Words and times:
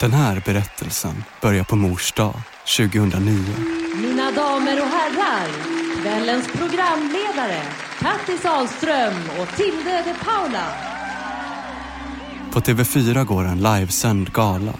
Den 0.00 0.12
här 0.12 0.42
berättelsen 0.46 1.24
börjar 1.42 1.64
på 1.64 1.76
mors 1.76 2.12
dag 2.12 2.34
2009. 2.76 3.38
Mina 4.02 4.30
damer 4.30 4.80
och 4.80 4.86
herrar, 4.86 5.48
kvällens 6.02 6.46
programledare 6.46 7.62
Kattis 7.98 8.44
Ahlström 8.44 9.14
och 9.40 9.56
Tilde 9.56 10.02
de 10.04 10.14
Paula. 10.24 10.66
På 12.50 12.60
TV4 12.60 13.24
går 13.24 13.44
en 13.44 13.62
livesänd 13.62 14.32
gala. 14.32 14.74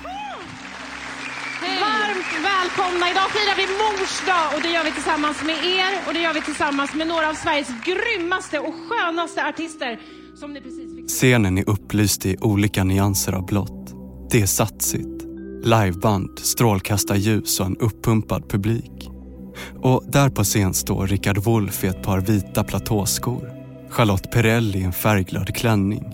Varmt 1.62 2.44
välkomna! 2.44 3.10
Idag 3.10 3.30
firar 3.30 3.56
vi 3.56 3.66
mors 3.66 4.26
dag 4.26 4.54
och 4.56 4.62
det 4.62 4.68
gör 4.68 4.84
vi 4.84 4.92
tillsammans 4.92 5.42
med 5.42 5.56
er 5.64 5.92
och 6.06 6.14
det 6.14 6.20
gör 6.20 6.34
vi 6.34 6.42
tillsammans 6.42 6.94
med 6.94 7.06
några 7.06 7.28
av 7.28 7.34
Sveriges 7.34 7.68
grymmaste 7.84 8.58
och 8.58 8.74
skönaste 8.88 9.46
artister 9.46 10.00
som 10.40 10.52
ni 10.52 10.60
precis 10.60 10.96
fick 10.96 11.08
Scenen 11.08 11.58
är 11.58 11.68
upplyst 11.68 12.26
i 12.26 12.36
olika 12.40 12.84
nyanser 12.84 13.32
av 13.32 13.46
blått. 13.46 13.77
Det 14.30 14.40
är 14.42 14.46
satsigt. 14.46 15.24
Liveband, 15.62 16.38
strålkastarljus 16.38 17.60
och 17.60 17.66
en 17.66 17.76
uppumpad 17.76 18.48
publik. 18.48 19.10
Och 19.82 20.04
där 20.08 20.28
på 20.28 20.44
scen 20.44 20.74
står 20.74 21.06
Richard 21.06 21.38
Wolff 21.38 21.84
i 21.84 21.86
ett 21.86 22.02
par 22.02 22.20
vita 22.20 22.64
platåskor. 22.64 23.52
Charlotte 23.88 24.30
Perrelli 24.30 24.78
i 24.78 24.82
en 24.82 24.92
färgglad 24.92 25.56
klänning. 25.56 26.04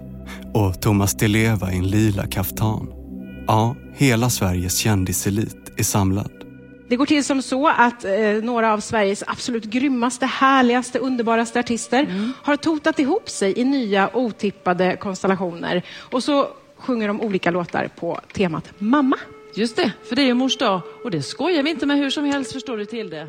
Och 0.54 0.80
Thomas 0.80 1.14
Di 1.14 1.28
Leva 1.28 1.73
i 1.73 1.77
en 1.77 1.88
lila 1.88 2.27
kaftan. 2.27 2.88
Ja, 3.46 3.77
hela 3.95 4.30
Sveriges 4.30 4.76
kändiselit 4.76 5.73
är 5.76 5.84
samlad. 5.84 6.30
Det 6.88 6.96
går 6.96 7.06
till 7.06 7.24
som 7.24 7.42
så 7.42 7.68
att 7.68 8.04
eh, 8.04 8.12
några 8.42 8.73
av 8.73 8.80
Sveriges 8.80 9.24
absolut 9.26 9.65
grymmaste, 9.65 10.26
härligaste, 10.26 10.98
underbaraste 10.98 11.60
artister 11.60 12.32
har 12.42 12.56
totat 12.56 12.98
ihop 12.98 13.28
sig 13.28 13.59
i 13.59 13.65
nya 13.65 14.16
otippade 14.16 14.96
konstellationer. 14.96 15.82
Och 16.10 16.23
så 16.23 16.48
sjunger 16.84 17.09
de 17.09 17.20
olika 17.20 17.51
låtar 17.51 17.88
på 17.97 18.20
temat 18.33 18.73
mamma. 18.79 19.16
Just 19.57 19.77
det, 19.77 19.93
för 20.09 20.16
det 20.16 20.23
är 20.23 20.27
ju 20.27 20.35
mors 20.35 20.59
dag 20.59 20.80
och 21.04 21.10
det 21.10 21.23
skojar 21.23 21.63
vi 21.63 21.71
inte 21.71 21.87
med 21.87 21.96
hur 21.96 22.10
som 22.10 22.24
helst 22.24 22.52
förstår 22.52 22.77
du 22.77 22.85
till 22.85 23.10
det. 23.10 23.29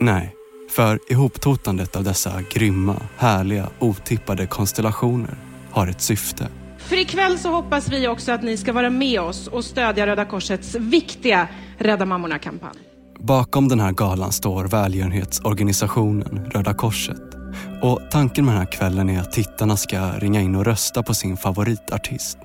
Nej, 0.00 0.36
för 0.70 0.98
ihoptotandet 1.08 1.96
av 1.96 2.04
dessa 2.04 2.42
grymma, 2.50 2.96
härliga, 3.16 3.68
otippade 3.78 4.46
konstellationer 4.46 5.36
har 5.70 5.86
ett 5.86 6.00
syfte. 6.00 6.48
För 6.78 6.96
ikväll 6.96 7.38
så 7.38 7.50
hoppas 7.50 7.88
vi 7.88 8.08
också 8.08 8.32
att 8.32 8.42
ni 8.42 8.56
ska 8.56 8.72
vara 8.72 8.90
med 8.90 9.20
oss 9.20 9.46
och 9.46 9.64
stödja 9.64 10.06
Röda 10.06 10.24
Korsets 10.24 10.74
viktiga 10.74 11.48
Rädda 11.78 12.04
Mammorna-kampanj. 12.04 12.76
Bakom 13.18 13.68
den 13.68 13.80
här 13.80 13.92
galan 13.92 14.32
står 14.32 14.64
välgörenhetsorganisationen 14.64 16.50
Röda 16.50 16.74
Korset. 16.74 17.22
Och 17.82 18.00
tanken 18.10 18.44
med 18.44 18.54
den 18.54 18.58
här 18.58 18.72
kvällen 18.72 19.10
är 19.10 19.20
att 19.20 19.32
tittarna 19.32 19.76
ska 19.76 20.10
ringa 20.10 20.40
in 20.40 20.56
och 20.56 20.64
rösta 20.64 21.02
på 21.02 21.14
sin 21.14 21.36
favoritartist. 21.36 22.38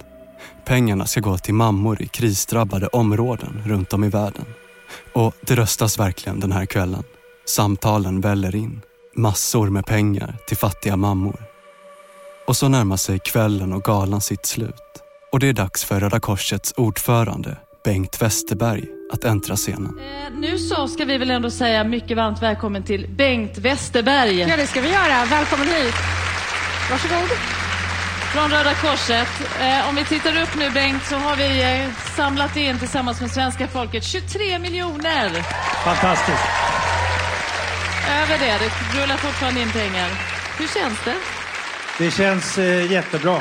Pengarna 0.65 1.05
ska 1.05 1.19
gå 1.19 1.37
till 1.37 1.53
mammor 1.53 2.01
i 2.01 2.07
krisdrabbade 2.07 2.87
områden 2.87 3.63
runt 3.65 3.93
om 3.93 4.03
i 4.03 4.09
världen. 4.09 4.45
Och 5.13 5.33
det 5.41 5.55
röstas 5.55 5.99
verkligen 5.99 6.39
den 6.39 6.51
här 6.51 6.65
kvällen. 6.65 7.03
Samtalen 7.45 8.21
väller 8.21 8.55
in. 8.55 8.81
Massor 9.15 9.69
med 9.69 9.85
pengar 9.85 10.35
till 10.47 10.57
fattiga 10.57 10.95
mammor. 10.95 11.43
Och 12.47 12.57
så 12.57 12.67
närmar 12.67 12.97
sig 12.97 13.19
kvällen 13.19 13.73
och 13.73 13.83
galan 13.83 14.21
sitt 14.21 14.45
slut. 14.45 14.75
Och 15.31 15.39
det 15.39 15.47
är 15.47 15.53
dags 15.53 15.83
för 15.83 15.99
Röda 15.99 16.19
Korsets 16.19 16.73
ordförande 16.77 17.57
Bengt 17.83 18.21
Westerberg 18.21 18.85
att 19.13 19.23
äntra 19.23 19.55
scenen. 19.55 19.99
Eh, 19.99 20.39
nu 20.39 20.57
så 20.57 20.87
ska 20.87 21.05
vi 21.05 21.17
väl 21.17 21.31
ändå 21.31 21.49
säga 21.49 21.83
mycket 21.83 22.17
varmt 22.17 22.41
välkommen 22.41 22.83
till 22.83 23.07
Bengt 23.09 23.57
Westerberg 23.57 24.39
Ja, 24.39 24.57
det 24.57 24.67
ska 24.67 24.81
vi 24.81 24.89
göra. 24.89 25.25
Välkommen 25.25 25.67
hit. 25.67 25.95
Varsågod. 26.91 27.60
Från 28.33 28.49
Röda 28.51 28.73
Korset. 28.73 29.27
Eh, 29.61 29.89
om 29.89 29.95
vi 29.95 30.03
tittar 30.05 30.41
upp 30.43 30.55
nu 30.57 30.69
Bengt 30.69 31.03
så 31.05 31.15
har 31.15 31.35
vi 31.35 31.63
eh, 31.63 31.93
samlat 32.17 32.57
in 32.57 32.79
tillsammans 32.79 33.21
med 33.21 33.31
svenska 33.31 33.67
folket 33.67 34.03
23 34.03 34.59
miljoner 34.59 35.29
Fantastiskt. 35.83 36.47
över 38.21 38.37
det. 38.45 38.57
Det 38.63 39.01
rullar 39.03 39.17
fortfarande 39.17 39.61
in 39.61 39.71
pengar. 39.71 40.09
Hur 40.59 40.67
känns 40.67 41.03
det? 41.05 41.15
Det 41.97 42.11
känns 42.11 42.57
eh, 42.57 42.91
jättebra. 42.91 43.37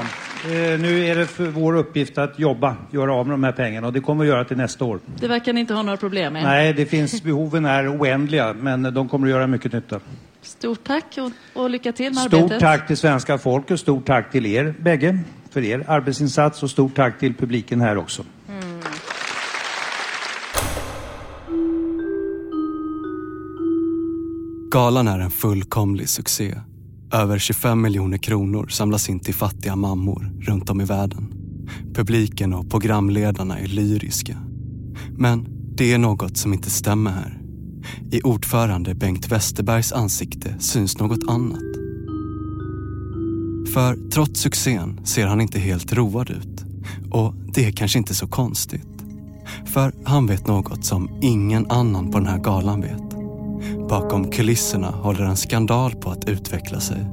Nu 0.78 1.06
är 1.06 1.14
det 1.14 1.38
vår 1.38 1.76
uppgift 1.76 2.18
att 2.18 2.38
jobba, 2.38 2.76
göra 2.90 3.14
av 3.14 3.26
med 3.26 3.34
de 3.34 3.44
här 3.44 3.52
pengarna 3.52 3.86
och 3.86 3.92
det 3.92 4.00
kommer 4.00 4.24
vi 4.24 4.30
göra 4.30 4.44
till 4.44 4.56
nästa 4.56 4.84
år. 4.84 5.00
Det 5.20 5.28
verkar 5.28 5.52
ni 5.52 5.60
inte 5.60 5.74
ha 5.74 5.82
några 5.82 5.96
problem 5.96 6.32
med. 6.32 6.42
Nej, 6.42 6.72
det 6.72 6.86
finns, 6.86 7.22
behoven 7.22 7.64
är 7.64 7.96
oändliga 7.98 8.52
men 8.52 8.94
de 8.94 9.08
kommer 9.08 9.26
att 9.26 9.30
göra 9.30 9.46
mycket 9.46 9.72
nytta. 9.72 10.00
Stort 10.42 10.84
tack 10.84 11.18
och, 11.18 11.62
och 11.62 11.70
lycka 11.70 11.92
till 11.92 12.14
med 12.14 12.22
Stort 12.22 12.32
arbetet. 12.34 12.60
tack 12.60 12.86
till 12.86 12.96
svenska 12.96 13.38
folket, 13.38 13.80
stort 13.80 14.06
tack 14.06 14.32
till 14.32 14.46
er 14.46 14.74
bägge 14.80 15.18
för 15.50 15.64
er 15.64 15.84
arbetsinsats 15.88 16.62
och 16.62 16.70
stort 16.70 16.96
tack 16.96 17.18
till 17.18 17.34
publiken 17.34 17.80
här 17.80 17.96
också. 17.96 18.24
Galan 24.70 25.08
är 25.08 25.18
en 25.18 25.30
fullkomlig 25.30 26.08
succé. 26.08 26.54
Över 27.12 27.38
25 27.38 27.80
miljoner 27.82 28.18
kronor 28.18 28.68
samlas 28.68 29.08
in 29.08 29.20
till 29.20 29.34
fattiga 29.34 29.76
mammor 29.76 30.32
runt 30.40 30.70
om 30.70 30.80
i 30.80 30.84
världen. 30.84 31.34
Publiken 31.94 32.54
och 32.54 32.70
programledarna 32.70 33.58
är 33.58 33.66
lyriska. 33.66 34.36
Men 35.18 35.46
det 35.74 35.92
är 35.92 35.98
något 35.98 36.36
som 36.36 36.52
inte 36.52 36.70
stämmer 36.70 37.10
här. 37.10 37.39
I 38.10 38.22
ordförande 38.22 38.94
Bengt 38.94 39.32
Westerbergs 39.32 39.92
ansikte 39.92 40.54
syns 40.58 40.98
något 40.98 41.28
annat. 41.28 41.60
För 43.74 44.10
trots 44.10 44.40
succén 44.40 45.00
ser 45.04 45.26
han 45.26 45.40
inte 45.40 45.58
helt 45.58 45.92
road 45.92 46.30
ut. 46.30 46.64
Och 47.10 47.34
det 47.54 47.64
är 47.64 47.72
kanske 47.72 47.98
inte 47.98 48.14
så 48.14 48.26
konstigt. 48.26 48.86
För 49.64 49.92
han 50.04 50.26
vet 50.26 50.46
något 50.46 50.84
som 50.84 51.18
ingen 51.22 51.70
annan 51.70 52.10
på 52.10 52.18
den 52.18 52.26
här 52.26 52.38
galan 52.38 52.80
vet. 52.80 53.10
Bakom 53.88 54.30
kulisserna 54.30 54.90
håller 54.90 55.24
en 55.24 55.36
skandal 55.36 55.94
på 55.94 56.10
att 56.10 56.28
utveckla 56.28 56.80
sig. 56.80 57.06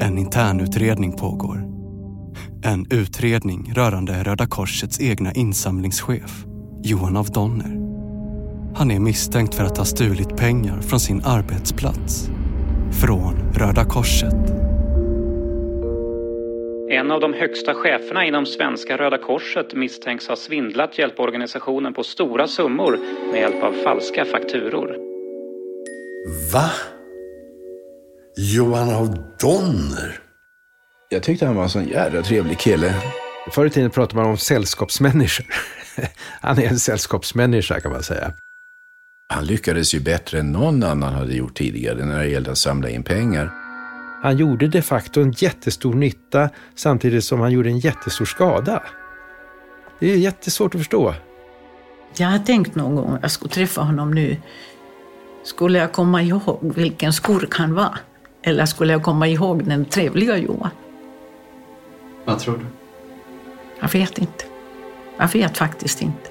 En 0.00 0.18
internutredning 0.18 1.12
pågår. 1.12 1.66
En 2.62 2.86
utredning 2.90 3.72
rörande 3.74 4.24
Röda 4.24 4.46
Korsets 4.46 5.00
egna 5.00 5.32
insamlingschef, 5.32 6.44
Johan 6.82 7.16
af 7.16 7.26
Donner. 7.26 7.89
Han 8.74 8.90
är 8.90 9.00
misstänkt 9.00 9.54
för 9.54 9.64
att 9.64 9.78
ha 9.78 9.84
stulit 9.84 10.36
pengar 10.36 10.80
från 10.80 11.00
sin 11.00 11.22
arbetsplats. 11.24 12.28
Från 13.00 13.52
Röda 13.54 13.84
Korset. 13.84 14.34
En 16.90 17.10
av 17.10 17.20
de 17.20 17.32
högsta 17.32 17.74
cheferna 17.74 18.24
inom 18.24 18.46
svenska 18.46 18.96
Röda 18.96 19.18
Korset 19.18 19.74
misstänks 19.74 20.28
ha 20.28 20.36
svindlat 20.36 20.98
hjälporganisationen 20.98 21.94
på 21.94 22.04
stora 22.04 22.48
summor 22.48 22.98
med 23.32 23.40
hjälp 23.40 23.62
av 23.62 23.72
falska 23.72 24.24
fakturor. 24.24 24.96
Va? 26.52 26.70
Johan 28.36 28.94
av 28.94 29.06
Donner? 29.40 30.18
Jag 31.08 31.22
tyckte 31.22 31.46
han 31.46 31.56
var 31.56 31.62
en 31.62 31.70
sån 31.70 31.88
jävla 31.88 32.22
trevlig 32.22 32.58
kille. 32.58 32.94
Förr 33.50 33.66
i 33.66 33.70
tiden 33.70 33.90
pratade 33.90 34.22
man 34.22 34.30
om 34.30 34.36
sällskapsmänniskor. 34.36 35.46
Han 36.40 36.58
är 36.58 36.68
en 36.68 36.78
sällskapsmänniska 36.78 37.80
kan 37.80 37.92
man 37.92 38.02
säga. 38.02 38.32
Han 39.32 39.44
lyckades 39.44 39.94
ju 39.94 40.00
bättre 40.00 40.38
än 40.38 40.52
någon 40.52 40.82
annan 40.82 41.14
hade 41.14 41.34
gjort 41.34 41.54
tidigare 41.54 42.04
när 42.04 42.18
det 42.18 42.28
gällde 42.28 42.50
att 42.50 42.58
samla 42.58 42.88
in 42.90 43.02
pengar. 43.02 43.50
Han 44.22 44.36
gjorde 44.36 44.68
de 44.68 44.82
facto 44.82 45.20
en 45.20 45.32
jättestor 45.32 45.94
nytta 45.94 46.50
samtidigt 46.74 47.24
som 47.24 47.40
han 47.40 47.52
gjorde 47.52 47.68
en 47.68 47.78
jättestor 47.78 48.24
skada. 48.24 48.82
Det 49.98 50.12
är 50.12 50.16
jättesvårt 50.16 50.74
att 50.74 50.80
förstå. 50.80 51.14
Jag 52.16 52.28
har 52.28 52.38
tänkt 52.38 52.74
någon 52.74 52.94
gång 52.94 53.14
att 53.14 53.22
jag 53.22 53.30
skulle 53.30 53.50
träffa 53.50 53.80
honom 53.80 54.10
nu. 54.10 54.36
Skulle 55.44 55.78
jag 55.78 55.92
komma 55.92 56.22
ihåg 56.22 56.72
vilken 56.76 57.12
skurk 57.12 57.54
han 57.54 57.74
var? 57.74 57.98
Eller 58.42 58.66
skulle 58.66 58.92
jag 58.92 59.02
komma 59.02 59.28
ihåg 59.28 59.64
den 59.64 59.84
trevliga 59.84 60.36
Johan? 60.36 60.70
Vad 62.24 62.38
tror 62.38 62.56
du? 62.58 62.66
Jag 63.80 63.92
vet 63.92 64.18
inte. 64.18 64.44
Jag 65.18 65.32
vet 65.32 65.58
faktiskt 65.58 66.02
inte. 66.02 66.29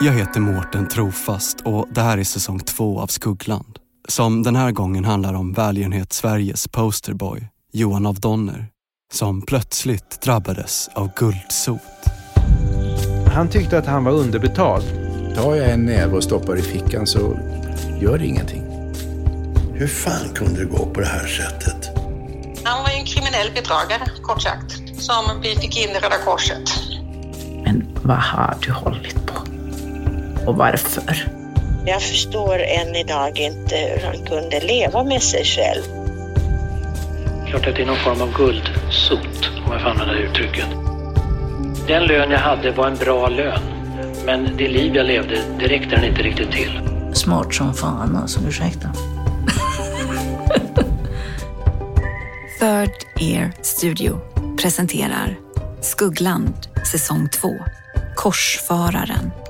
Jag 0.00 0.12
heter 0.12 0.40
Mårten 0.40 0.88
Trofast 0.88 1.60
och 1.60 1.88
det 1.90 2.00
här 2.00 2.18
är 2.18 2.24
säsong 2.24 2.60
två 2.60 3.00
av 3.00 3.06
Skuggland. 3.06 3.78
Som 4.08 4.42
den 4.42 4.56
här 4.56 4.70
gången 4.70 5.04
handlar 5.04 5.34
om 5.34 5.52
välgörenhet 5.52 6.12
Sveriges 6.12 6.68
posterboy, 6.68 7.48
Johan 7.72 8.06
av 8.06 8.20
Donner, 8.20 8.66
som 9.12 9.42
plötsligt 9.42 10.20
drabbades 10.20 10.88
av 10.94 11.10
guldsot. 11.16 11.80
Han 13.34 13.48
tyckte 13.48 13.78
att 13.78 13.86
han 13.86 14.04
var 14.04 14.12
underbetald. 14.12 14.84
Tar 15.36 15.54
jag 15.54 15.70
en 15.70 15.84
näve 15.86 16.16
och 16.16 16.24
stoppar 16.24 16.56
i 16.56 16.62
fickan 16.62 17.06
så 17.06 17.38
gör 18.00 18.18
det 18.18 18.26
ingenting. 18.26 18.62
Hur 19.74 19.86
fan 19.86 20.28
kunde 20.34 20.60
det 20.60 20.70
gå 20.70 20.86
på 20.86 21.00
det 21.00 21.06
här 21.06 21.26
sättet? 21.26 21.90
Han 22.64 22.82
var 22.82 22.90
ju 22.90 22.96
en 22.96 23.06
kriminell 23.06 23.52
bedragare, 23.54 24.10
kort 24.22 24.42
sagt, 24.42 25.00
som 25.02 25.40
vi 25.42 25.56
fick 25.56 25.76
in 25.84 25.90
i 25.90 25.94
Röda 25.94 26.18
Korset. 26.24 26.70
Men 27.64 27.86
vad 28.02 28.16
har 28.16 28.56
du 28.60 28.72
hållit 28.72 29.26
på? 29.26 29.43
Och 30.46 30.56
varför? 30.56 31.28
Jag 31.86 32.02
förstår 32.02 32.58
än 32.58 32.96
idag 32.96 33.38
inte 33.38 33.76
hur 33.76 34.06
han 34.06 34.26
kunde 34.26 34.60
leva 34.60 35.04
med 35.04 35.22
sig 35.22 35.44
själv. 35.44 35.82
Klart 37.46 37.66
att 37.66 37.76
det 37.76 37.82
är 37.82 37.86
någon 37.86 37.96
form 37.96 38.22
av 38.22 38.32
guldsot, 38.36 39.50
om 39.66 39.72
jag 39.72 39.82
får 39.82 39.88
använda 39.88 40.14
det 40.14 40.20
uttrycket. 40.20 40.66
Den 41.86 42.04
lön 42.04 42.30
jag 42.30 42.38
hade 42.38 42.70
var 42.70 42.86
en 42.86 42.96
bra 42.96 43.28
lön. 43.28 43.60
Men 44.26 44.56
det 44.56 44.68
liv 44.68 44.96
jag 44.96 45.06
levde, 45.06 45.42
det 45.58 45.66
räckte 45.66 45.96
den 45.96 46.04
inte 46.04 46.22
riktigt 46.22 46.52
till. 46.52 46.80
Smart 47.12 47.54
som 47.54 47.74
fan 47.74 48.16
alltså, 48.16 48.40
ursäkta. 48.48 48.88
Third 52.60 52.90
Ear 53.20 53.52
Studio 53.62 54.20
presenterar 54.62 55.36
Skuggland 55.80 56.54
säsong 56.92 57.28
2, 57.28 57.48
Korsfararen. 58.14 59.43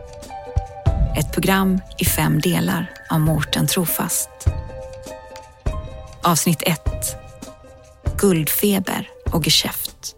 Ett 1.16 1.32
program 1.32 1.80
i 1.98 2.04
fem 2.04 2.40
delar 2.40 2.90
av 3.10 3.20
Mårten 3.20 3.66
Trofast. 3.66 4.28
Avsnitt 6.22 6.62
1. 6.62 6.80
Guldfeber 8.18 9.08
och 9.32 9.44
geschäft. 9.44 10.14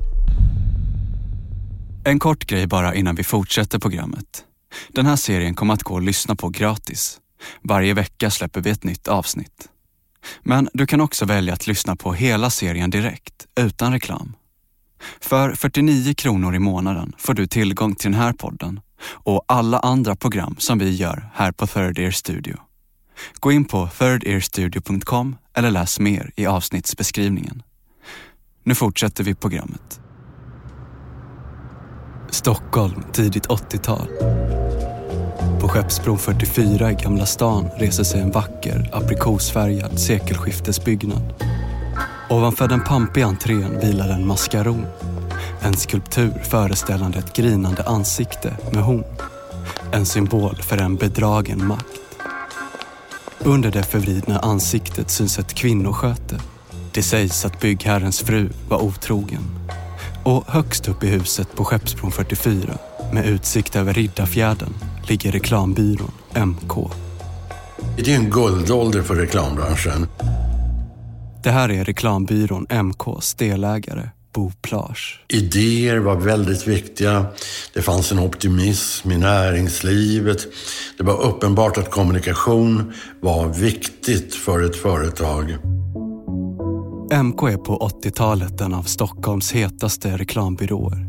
En 2.04 2.18
kort 2.18 2.46
grej 2.46 2.66
bara 2.66 2.94
innan 2.94 3.14
vi 3.14 3.24
fortsätter 3.24 3.78
programmet. 3.78 4.44
Den 4.88 5.06
här 5.06 5.16
serien 5.16 5.54
kommer 5.54 5.74
att 5.74 5.82
gå 5.82 5.96
att 5.96 6.04
lyssna 6.04 6.36
på 6.36 6.48
gratis. 6.48 7.18
Varje 7.62 7.94
vecka 7.94 8.30
släpper 8.30 8.60
vi 8.60 8.70
ett 8.70 8.84
nytt 8.84 9.08
avsnitt. 9.08 9.68
Men 10.42 10.68
du 10.72 10.86
kan 10.86 11.00
också 11.00 11.24
välja 11.24 11.54
att 11.54 11.66
lyssna 11.66 11.96
på 11.96 12.12
hela 12.12 12.50
serien 12.50 12.90
direkt, 12.90 13.46
utan 13.60 13.92
reklam. 13.92 14.36
För 15.20 15.54
49 15.54 16.14
kronor 16.14 16.54
i 16.54 16.58
månaden 16.58 17.12
får 17.18 17.34
du 17.34 17.46
tillgång 17.46 17.94
till 17.94 18.10
den 18.10 18.20
här 18.20 18.32
podden 18.32 18.80
och 19.02 19.44
alla 19.48 19.78
andra 19.78 20.16
program 20.16 20.56
som 20.58 20.78
vi 20.78 20.94
gör 20.94 21.30
här 21.34 21.52
på 21.52 21.66
Third 21.66 21.98
Ear 21.98 22.10
Studio. 22.10 22.56
Gå 23.40 23.52
in 23.52 23.64
på 23.64 23.88
thirdearstudio.com 23.98 25.36
eller 25.56 25.70
läs 25.70 26.00
mer 26.00 26.30
i 26.36 26.46
avsnittsbeskrivningen. 26.46 27.62
Nu 28.64 28.74
fortsätter 28.74 29.24
vi 29.24 29.34
programmet. 29.34 30.00
Stockholm, 32.30 33.02
tidigt 33.12 33.46
80-tal. 33.46 34.06
På 35.60 35.68
Skeppsbron 35.68 36.18
44 36.18 36.90
i 36.90 36.94
Gamla 36.94 37.26
stan 37.26 37.68
reser 37.76 38.04
sig 38.04 38.20
en 38.20 38.30
vacker 38.30 38.90
aprikosfärgad 38.92 40.00
sekelskiftesbyggnad. 40.00 41.34
Ovanför 42.30 42.68
den 42.68 42.84
pampiga 42.84 43.26
entrén 43.26 43.80
vilar 43.80 44.08
en 44.08 44.26
maskaron. 44.26 44.86
En 45.66 45.76
skulptur 45.76 46.42
föreställande 46.50 47.18
ett 47.18 47.36
grinande 47.36 47.82
ansikte 47.82 48.56
med 48.72 48.82
horn. 48.82 49.04
En 49.92 50.06
symbol 50.06 50.56
för 50.56 50.78
en 50.78 50.96
bedragen 50.96 51.66
makt. 51.66 52.00
Under 53.38 53.70
det 53.70 53.82
förvridna 53.82 54.38
ansiktet 54.38 55.10
syns 55.10 55.38
ett 55.38 55.54
kvinnosköte. 55.54 56.40
Det 56.92 57.02
sägs 57.02 57.44
att 57.44 57.60
byggherrens 57.60 58.20
fru 58.20 58.48
var 58.68 58.82
otrogen. 58.82 59.42
Och 60.24 60.44
högst 60.46 60.88
upp 60.88 61.04
i 61.04 61.06
huset 61.06 61.56
på 61.56 61.64
Skeppsbron 61.64 62.12
44, 62.12 62.78
med 63.12 63.26
utsikt 63.26 63.76
över 63.76 63.94
Riddarfjärden, 63.94 64.74
ligger 65.08 65.32
reklambyrån 65.32 66.12
MK. 66.34 66.90
Det 67.96 68.12
är 68.12 68.16
en 68.16 68.30
guldålder 68.30 69.02
för 69.02 69.14
reklambranschen. 69.14 70.06
Det 71.42 71.50
här 71.50 71.70
är 71.70 71.84
reklambyrån 71.84 72.66
MKs 72.70 73.34
delägare, 73.34 74.10
Bo 74.36 74.52
Plage. 74.62 75.20
Idéer 75.28 75.98
var 75.98 76.16
väldigt 76.16 76.66
viktiga. 76.66 77.26
Det 77.74 77.82
fanns 77.82 78.12
en 78.12 78.18
optimism 78.18 79.10
i 79.10 79.18
näringslivet. 79.18 80.46
Det 80.98 81.04
var 81.04 81.22
uppenbart 81.22 81.78
att 81.78 81.90
kommunikation 81.90 82.92
var 83.20 83.48
viktigt 83.48 84.34
för 84.34 84.62
ett 84.62 84.76
företag. 84.76 85.56
MK 87.24 87.42
är 87.42 87.56
på 87.56 87.78
80-talet 88.04 88.60
en 88.60 88.74
av 88.74 88.82
Stockholms 88.82 89.52
hetaste 89.52 90.16
reklambyråer. 90.16 91.06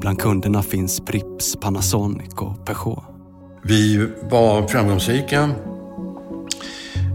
Bland 0.00 0.20
kunderna 0.20 0.62
finns 0.62 1.00
Prips, 1.00 1.56
Panasonic 1.60 2.34
och 2.34 2.66
Peugeot. 2.66 3.04
Vi 3.64 4.08
var 4.30 4.68
framgångsrika. 4.68 5.50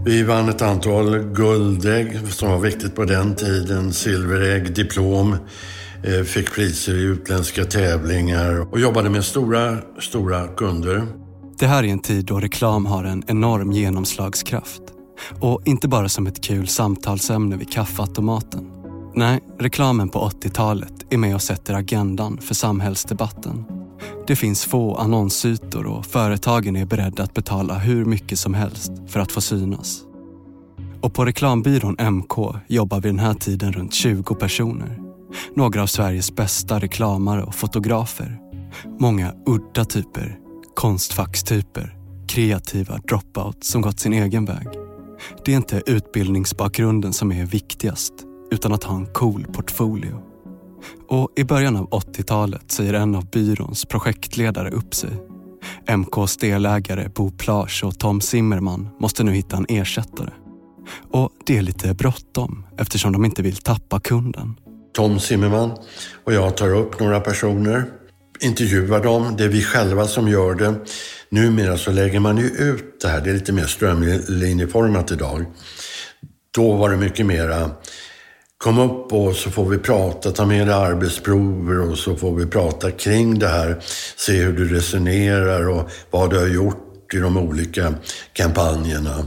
Vi 0.06 0.22
vann 0.22 0.48
ett 0.48 0.62
antal 0.62 1.18
guldägg 1.18 2.32
som 2.32 2.50
var 2.50 2.58
viktigt 2.58 2.94
på 2.94 3.04
den 3.04 3.34
tiden. 3.34 3.92
Silverägg, 3.92 4.74
diplom. 4.74 5.36
Eh, 6.02 6.24
fick 6.24 6.52
priser 6.52 6.94
i 6.94 7.02
utländska 7.02 7.64
tävlingar 7.64 8.72
och 8.72 8.80
jobbade 8.80 9.10
med 9.10 9.24
stora, 9.24 9.78
stora 10.00 10.48
kunder. 10.48 11.06
Det 11.58 11.66
här 11.66 11.84
är 11.84 11.88
en 11.88 11.98
tid 11.98 12.24
då 12.24 12.40
reklam 12.40 12.86
har 12.86 13.04
en 13.04 13.24
enorm 13.26 13.72
genomslagskraft. 13.72 14.82
Och 15.40 15.62
inte 15.64 15.88
bara 15.88 16.08
som 16.08 16.26
ett 16.26 16.44
kul 16.44 16.68
samtalsämne 16.68 17.56
vid 17.56 17.72
kaffeautomaten. 17.72 18.70
Nej, 19.14 19.40
reklamen 19.60 20.08
på 20.08 20.28
80-talet 20.28 20.92
är 21.10 21.18
med 21.18 21.34
och 21.34 21.42
sätter 21.42 21.74
agendan 21.74 22.38
för 22.38 22.54
samhällsdebatten. 22.54 23.64
Det 24.26 24.36
finns 24.36 24.64
få 24.64 24.94
annonsytor 24.94 25.86
och 25.86 26.06
företagen 26.06 26.76
är 26.76 26.86
beredda 26.86 27.22
att 27.22 27.34
betala 27.34 27.78
hur 27.78 28.04
mycket 28.04 28.38
som 28.38 28.54
helst 28.54 28.92
för 29.06 29.20
att 29.20 29.32
få 29.32 29.40
synas. 29.40 30.02
Och 31.00 31.14
på 31.14 31.24
reklambyrån 31.24 31.96
MK 32.12 32.32
jobbar 32.66 33.00
vid 33.00 33.12
den 33.12 33.18
här 33.18 33.34
tiden 33.34 33.72
runt 33.72 33.94
20 33.94 34.34
personer. 34.34 34.98
Några 35.54 35.82
av 35.82 35.86
Sveriges 35.86 36.34
bästa 36.34 36.78
reklamare 36.78 37.42
och 37.42 37.54
fotografer. 37.54 38.38
Många 38.98 39.34
udda 39.46 39.84
typer, 39.84 40.38
konstfackstyper, 40.74 41.96
kreativa 42.28 42.98
dropouts 43.08 43.68
som 43.68 43.82
gått 43.82 44.00
sin 44.00 44.12
egen 44.12 44.44
väg. 44.44 44.68
Det 45.44 45.52
är 45.52 45.56
inte 45.56 45.82
utbildningsbakgrunden 45.86 47.12
som 47.12 47.32
är 47.32 47.46
viktigast, 47.46 48.12
utan 48.50 48.72
att 48.72 48.84
ha 48.84 48.96
en 48.96 49.06
cool 49.06 49.46
portfolio. 49.52 50.22
Och 51.08 51.32
i 51.36 51.44
början 51.44 51.76
av 51.76 51.90
80-talet 51.90 52.70
säger 52.70 52.94
en 52.94 53.14
av 53.14 53.30
byråns 53.30 53.84
projektledare 53.84 54.70
upp 54.70 54.94
sig. 54.94 55.10
MKs 55.96 56.36
delägare 56.36 57.08
Bo 57.14 57.30
Plage 57.30 57.84
och 57.84 57.98
Tom 57.98 58.20
Zimmerman 58.20 58.88
måste 59.00 59.24
nu 59.24 59.32
hitta 59.32 59.56
en 59.56 59.66
ersättare. 59.68 60.30
Och 61.10 61.30
det 61.46 61.58
är 61.58 61.62
lite 61.62 61.94
bråttom 61.94 62.66
eftersom 62.78 63.12
de 63.12 63.24
inte 63.24 63.42
vill 63.42 63.56
tappa 63.56 64.00
kunden. 64.00 64.54
Tom 64.94 65.20
Zimmerman 65.20 65.70
och 66.24 66.32
jag 66.32 66.56
tar 66.56 66.74
upp 66.74 67.00
några 67.00 67.20
personer, 67.20 67.84
intervjuar 68.40 69.02
dem. 69.02 69.34
Det 69.38 69.44
är 69.44 69.48
vi 69.48 69.62
själva 69.62 70.06
som 70.06 70.28
gör 70.28 70.54
det. 70.54 70.74
Numera 71.28 71.78
så 71.78 71.92
lägger 71.92 72.20
man 72.20 72.38
ju 72.38 72.46
ut 72.46 73.00
det 73.00 73.08
här. 73.08 73.20
Det 73.20 73.30
är 73.30 73.34
lite 73.34 73.52
mer 73.52 73.64
strömlinjeformat 73.64 75.12
idag. 75.12 75.44
Då 76.54 76.74
var 76.74 76.90
det 76.90 76.96
mycket 76.96 77.26
mera 77.26 77.70
Kom 78.64 78.78
upp 78.78 79.12
och 79.12 79.36
så 79.36 79.50
får 79.50 79.64
vi 79.64 79.78
prata, 79.78 80.30
ta 80.30 80.46
med 80.46 80.66
dig 80.66 80.74
arbetsprover 80.74 81.90
och 81.90 81.98
så 81.98 82.16
får 82.16 82.34
vi 82.34 82.46
prata 82.46 82.90
kring 82.90 83.38
det 83.38 83.48
här. 83.48 83.76
Se 84.16 84.32
hur 84.32 84.52
du 84.52 84.74
resonerar 84.74 85.68
och 85.68 85.90
vad 86.10 86.30
du 86.30 86.38
har 86.38 86.46
gjort 86.46 87.14
i 87.14 87.18
de 87.18 87.36
olika 87.36 87.94
kampanjerna. 88.32 89.26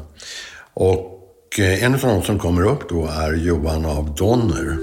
Och 0.73 1.59
eh, 1.59 1.83
en 1.83 1.93
av 1.93 2.00
de 2.00 2.21
som 2.21 2.39
kommer 2.39 2.65
upp 2.65 2.89
då 2.89 3.07
är 3.07 3.33
Johan 3.33 3.85
av 3.85 4.15
Donner. 4.15 4.77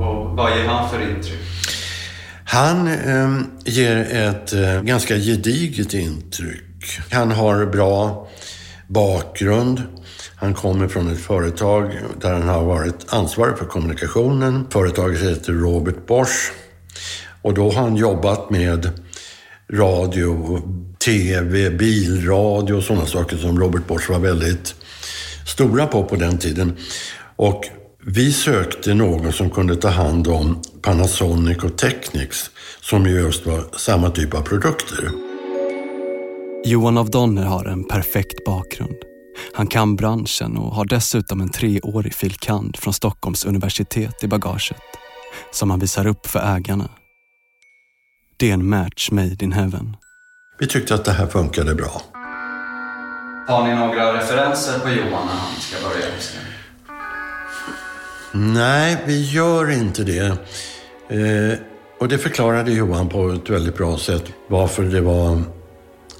Och 0.00 0.36
vad 0.36 0.58
ger 0.58 0.64
han 0.68 0.90
för 0.90 1.10
intryck? 1.10 1.40
Han 2.44 2.88
eh, 2.88 3.40
ger 3.64 3.96
ett 3.96 4.52
eh, 4.52 4.82
ganska 4.82 5.16
gediget 5.16 5.94
intryck. 5.94 7.00
Han 7.10 7.30
har 7.30 7.66
bra 7.66 8.28
bakgrund. 8.88 9.82
Han 10.38 10.54
kommer 10.54 10.88
från 10.88 11.12
ett 11.12 11.20
företag 11.20 11.98
där 12.20 12.32
han 12.32 12.48
har 12.48 12.64
varit 12.64 13.06
ansvarig 13.08 13.58
för 13.58 13.66
kommunikationen. 13.66 14.66
Företaget 14.70 15.22
heter 15.22 15.52
Robert 15.52 16.06
Bosch. 16.06 16.52
Och 17.42 17.54
då 17.54 17.70
har 17.70 17.82
han 17.82 17.96
jobbat 17.96 18.50
med 18.50 18.90
radio, 19.72 20.62
tv, 21.04 21.70
bilradio 21.70 22.74
och 22.74 22.82
sådana 22.82 23.06
saker 23.06 23.36
som 23.36 23.60
Robert 23.60 23.86
Bosch 23.86 24.10
var 24.10 24.18
väldigt 24.18 24.74
stora 25.46 25.86
på 25.86 26.04
på 26.04 26.16
den 26.16 26.38
tiden. 26.38 26.76
Och 27.36 27.64
vi 28.04 28.32
sökte 28.32 28.94
någon 28.94 29.32
som 29.32 29.50
kunde 29.50 29.76
ta 29.76 29.88
hand 29.88 30.28
om 30.28 30.62
Panasonic 30.82 31.64
och 31.64 31.78
Technics 31.78 32.50
som 32.80 33.06
ju 33.06 33.20
just 33.20 33.46
var 33.46 33.64
samma 33.76 34.10
typ 34.10 34.34
av 34.34 34.42
produkter. 34.42 35.10
Johan 36.64 36.98
av 36.98 37.10
Donner 37.10 37.44
har 37.44 37.64
en 37.64 37.84
perfekt 37.84 38.44
bakgrund. 38.44 39.15
Han 39.52 39.66
kan 39.66 39.96
branschen 39.96 40.56
och 40.56 40.74
har 40.74 40.84
dessutom 40.84 41.40
en 41.40 41.48
treårig 41.48 42.14
filkand 42.14 42.76
från 42.76 42.92
Stockholms 42.94 43.44
universitet 43.44 44.24
i 44.24 44.26
bagaget 44.26 44.82
som 45.52 45.70
han 45.70 45.80
visar 45.80 46.06
upp 46.06 46.26
för 46.26 46.56
ägarna. 46.56 46.88
Det 48.36 48.50
är 48.50 48.54
en 48.54 48.68
match 48.68 49.10
made 49.10 49.44
in 49.44 49.52
heaven. 49.52 49.96
Vi 50.58 50.66
tyckte 50.66 50.94
att 50.94 51.04
det 51.04 51.12
här 51.12 51.26
funkade 51.26 51.74
bra. 51.74 52.02
Har 53.48 53.68
ni 53.68 53.74
några 53.74 54.14
referenser 54.14 54.78
på 54.78 54.88
Johan 54.88 55.26
när 55.26 55.34
han 55.34 55.54
ska 55.60 55.88
börja 55.88 56.14
just 56.14 56.34
nu? 56.34 56.40
Nej, 58.32 59.02
vi 59.06 59.30
gör 59.30 59.70
inte 59.70 60.04
det. 60.04 60.26
Eh, 61.08 61.58
och 62.00 62.08
det 62.08 62.18
förklarade 62.18 62.72
Johan 62.72 63.08
på 63.08 63.30
ett 63.30 63.50
väldigt 63.50 63.76
bra 63.76 63.98
sätt 63.98 64.24
varför 64.48 64.82
det 64.82 65.00
var 65.00 65.42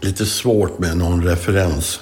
lite 0.01 0.27
svårt 0.27 0.79
med 0.79 0.97
någon 0.97 1.25
referens. 1.25 2.01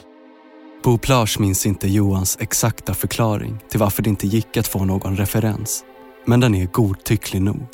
Bo 0.85 0.99
Plage 0.99 1.41
minns 1.41 1.67
inte 1.67 1.89
Johans 1.89 2.37
exakta 2.41 2.95
förklaring 2.95 3.59
till 3.71 3.81
varför 3.81 4.03
det 4.03 4.11
inte 4.11 4.27
gick 4.27 4.57
att 4.57 4.67
få 4.67 4.85
någon 4.85 5.17
referens. 5.17 5.85
Men 6.27 6.41
den 6.41 6.55
är 6.55 6.67
godtycklig 6.67 7.43
nog. 7.43 7.67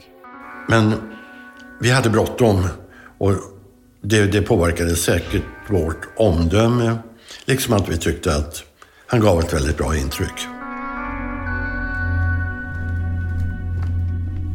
Men 0.68 0.94
vi 1.80 1.90
hade 1.90 2.10
bråttom 2.10 2.68
och 3.18 3.32
det, 4.02 4.26
det 4.26 4.42
påverkade 4.42 4.96
säkert 4.96 5.42
vårt 5.70 6.08
omdöme. 6.16 6.98
Liksom 7.44 7.74
att 7.74 7.88
vi 7.88 7.96
tyckte 7.96 8.36
att 8.36 8.62
han 9.06 9.20
gav 9.20 9.40
ett 9.40 9.52
väldigt 9.52 9.76
bra 9.76 9.96
intryck. 9.96 10.46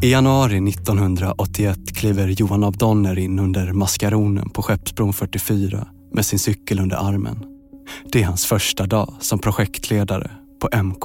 I 0.02 0.12
januari 0.12 0.70
1981 0.70 1.78
kliver 1.96 2.28
Johan 2.28 2.64
af 2.64 2.74
Donner 2.78 3.20
in 3.20 3.40
under 3.40 3.74
maskaronen 3.74 4.50
på 4.50 4.62
Skeppsbron 4.62 5.14
44 5.14 5.88
med 6.14 6.26
sin 6.26 6.40
cykel 6.40 6.80
under 6.80 6.98
armen. 6.98 7.55
Det 8.12 8.22
är 8.22 8.26
hans 8.26 8.46
första 8.46 8.86
dag 8.86 9.14
som 9.20 9.40
projektledare 9.40 10.32
på 10.60 10.70
MK. 10.84 11.04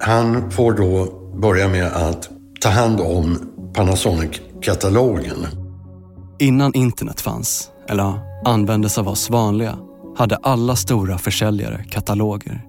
Han 0.00 0.50
får 0.50 0.72
då 0.72 1.08
börja 1.40 1.68
med 1.68 1.86
att 1.86 2.30
ta 2.60 2.68
hand 2.68 3.00
om 3.00 3.38
Panasonic-katalogen. 3.74 5.46
Innan 6.38 6.74
internet 6.74 7.20
fanns, 7.20 7.70
eller 7.88 8.14
användes 8.44 8.98
av 8.98 9.08
oss 9.08 9.30
vanliga, 9.30 9.78
hade 10.16 10.36
alla 10.36 10.76
stora 10.76 11.18
försäljare 11.18 11.84
kataloger. 11.84 12.64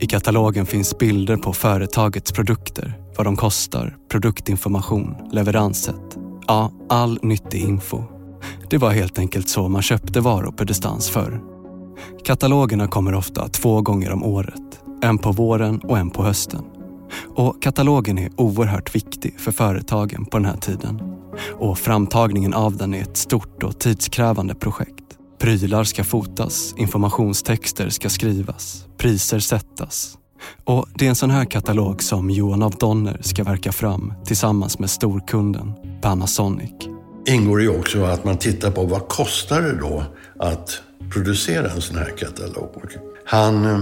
I 0.00 0.06
katalogen 0.06 0.66
finns 0.66 0.98
bilder 0.98 1.36
på 1.36 1.52
företagets 1.52 2.32
produkter, 2.32 2.98
vad 3.16 3.26
de 3.26 3.36
kostar, 3.36 3.96
produktinformation, 4.10 5.14
leveranssätt. 5.32 6.16
Ja, 6.46 6.72
all 6.88 7.18
nyttig 7.22 7.62
info. 7.62 8.04
Det 8.70 8.78
var 8.78 8.90
helt 8.90 9.18
enkelt 9.18 9.48
så 9.48 9.68
man 9.68 9.82
köpte 9.82 10.20
varor 10.20 10.52
på 10.52 10.64
distans 10.64 11.10
förr. 11.10 11.40
Katalogerna 12.24 12.88
kommer 12.88 13.14
ofta 13.14 13.48
två 13.48 13.82
gånger 13.82 14.12
om 14.12 14.22
året. 14.22 14.80
En 15.02 15.18
på 15.18 15.32
våren 15.32 15.78
och 15.78 15.98
en 15.98 16.10
på 16.10 16.24
hösten. 16.24 16.64
Och 17.36 17.62
katalogen 17.62 18.18
är 18.18 18.30
oerhört 18.36 18.94
viktig 18.94 19.40
för 19.40 19.52
företagen 19.52 20.26
på 20.26 20.38
den 20.38 20.46
här 20.46 20.56
tiden. 20.56 21.02
Och 21.58 21.78
framtagningen 21.78 22.54
av 22.54 22.76
den 22.76 22.94
är 22.94 23.02
ett 23.02 23.16
stort 23.16 23.62
och 23.62 23.80
tidskrävande 23.80 24.54
projekt. 24.54 25.04
Prylar 25.40 25.84
ska 25.84 26.04
fotas, 26.04 26.74
informationstexter 26.76 27.88
ska 27.88 28.08
skrivas, 28.08 28.86
priser 28.98 29.38
sättas. 29.38 30.18
Och 30.64 30.86
det 30.94 31.04
är 31.04 31.08
en 31.08 31.16
sån 31.16 31.30
här 31.30 31.44
katalog 31.44 32.02
som 32.02 32.30
Johan 32.30 32.62
av 32.62 32.70
Donner 32.70 33.18
ska 33.20 33.44
verka 33.44 33.72
fram 33.72 34.12
tillsammans 34.24 34.78
med 34.78 34.90
storkunden 34.90 35.72
Panasonic 36.02 36.99
ingår 37.26 37.62
ju 37.62 37.68
också 37.68 38.04
att 38.04 38.24
man 38.24 38.36
tittar 38.36 38.70
på 38.70 38.84
vad 38.84 39.08
kostar 39.08 39.62
det 39.62 39.78
då 39.80 40.04
att 40.38 40.82
producera 41.12 41.70
en 41.70 41.80
sån 41.80 41.98
här 41.98 42.12
katalog. 42.18 42.96
Han 43.24 43.64
eh, 43.64 43.80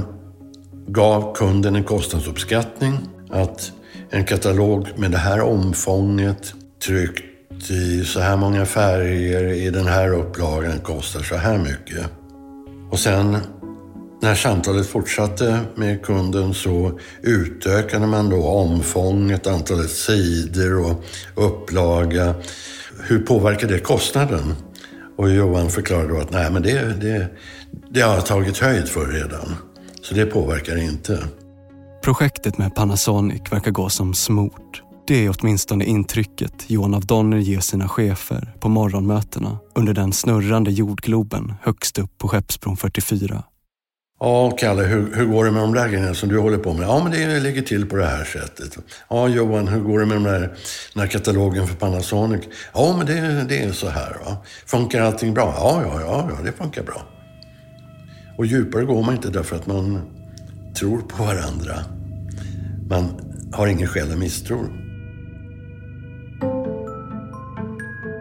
gav 0.87 1.35
kunden 1.35 1.77
en 1.77 1.85
kostnadsuppskattning 1.85 2.99
att 3.31 3.73
en 4.11 4.25
katalog 4.25 4.89
med 4.97 5.11
det 5.11 5.19
här 5.19 5.41
omfånget 5.41 6.55
tryckt 6.85 7.25
i 7.71 8.05
så 8.05 8.21
här 8.21 8.37
många 8.37 8.67
färger 8.67 9.45
i 9.45 9.71
den 9.71 9.87
här 9.87 10.13
upplagan 10.13 10.79
kostar 10.79 11.21
så 11.23 11.37
här 11.37 11.59
mycket. 11.59 12.07
Och 12.91 12.99
sen 12.99 13.37
när 14.23 14.35
samtalet 14.35 14.87
fortsatte 14.87 15.61
med 15.75 16.03
kunden 16.03 16.55
så 16.55 16.99
utökade 17.23 18.07
man 18.07 18.31
då 18.31 18.47
omfånget, 18.47 19.47
antalet 19.47 19.91
sidor 19.91 20.87
och 20.87 21.05
upplaga. 21.35 22.35
Hur 23.01 23.19
påverkar 23.19 23.69
det 23.69 23.79
kostnaden? 23.79 24.55
Och 25.17 25.31
Johan 25.31 25.71
förklarade 25.71 26.09
då 26.09 26.21
att 26.21 26.31
nej, 26.31 26.51
men 26.51 26.63
det, 26.63 27.01
det, 27.01 27.29
det 27.91 28.01
har 28.01 28.15
jag 28.15 28.27
tagit 28.27 28.59
höjd 28.59 28.89
för 28.89 29.07
redan. 29.07 29.55
Så 30.03 30.15
det 30.15 30.27
påverkar 30.27 30.77
inte. 30.77 31.25
Projektet 32.05 32.59
med 32.59 32.75
Panasonic 32.75 33.43
verkar 33.51 33.71
gå 33.71 33.89
som 33.89 34.15
smort. 34.15 34.83
Det 35.07 35.27
är 35.27 35.35
åtminstone 35.39 35.85
intrycket 35.85 36.65
Johan 36.67 36.95
av 36.95 37.07
Donner 37.07 37.39
ger 37.39 37.61
sina 37.61 37.89
chefer 37.89 38.55
på 38.61 38.69
morgonmötena 38.69 39.59
under 39.75 39.95
den 39.95 40.13
snurrande 40.13 40.71
jordgloben 40.71 41.55
högst 41.63 41.99
upp 41.99 42.19
på 42.19 42.29
Skeppsbron 42.29 42.77
44. 42.77 43.43
Ja, 44.21 44.51
Kalle, 44.51 44.83
hur, 44.83 45.15
hur 45.15 45.27
går 45.27 45.45
det 45.45 45.51
med 45.51 45.63
de 45.63 45.75
där 45.75 45.89
grejerna 45.89 46.15
som 46.15 46.29
du 46.29 46.39
håller 46.39 46.59
på 46.59 46.73
med? 46.73 46.89
Ja, 46.89 47.03
men 47.03 47.13
det 47.13 47.41
ligger 47.41 47.63
till 47.63 47.87
på 47.87 47.97
det 47.97 48.07
här 48.07 48.25
sättet. 48.25 48.79
Ja, 49.11 49.29
Johan, 49.29 49.69
hur 49.69 49.81
går 49.81 49.99
det 49.99 50.07
med 50.07 50.17
den 50.17 50.23
där 50.23 50.41
den 50.95 51.01
här 51.01 51.07
katalogen 51.07 51.67
för 51.67 51.75
Panasonic? 51.75 52.41
Ja, 52.75 52.95
men 52.97 53.07
det, 53.07 53.47
det 53.49 53.63
är 53.63 53.73
så 53.73 53.89
här. 53.89 54.17
Va? 54.25 54.37
Funkar 54.67 55.01
allting 55.01 55.35
bra? 55.35 55.55
Ja, 55.57 55.83
ja, 55.83 56.01
ja, 56.01 56.31
ja, 56.31 56.45
det 56.45 56.53
funkar 56.53 56.83
bra. 56.83 57.03
Och 58.39 58.47
djupare 58.47 58.85
går 58.85 59.03
man 59.03 59.15
inte 59.15 59.31
därför 59.31 59.57
att 59.57 59.67
man 59.67 60.03
tror 60.79 60.99
på 60.99 61.23
varandra. 61.23 61.75
Man 62.91 63.05
har 63.53 63.67
ingen 63.67 63.89
skäl 63.89 64.13
att 64.13 64.19
misstro. 64.19 64.67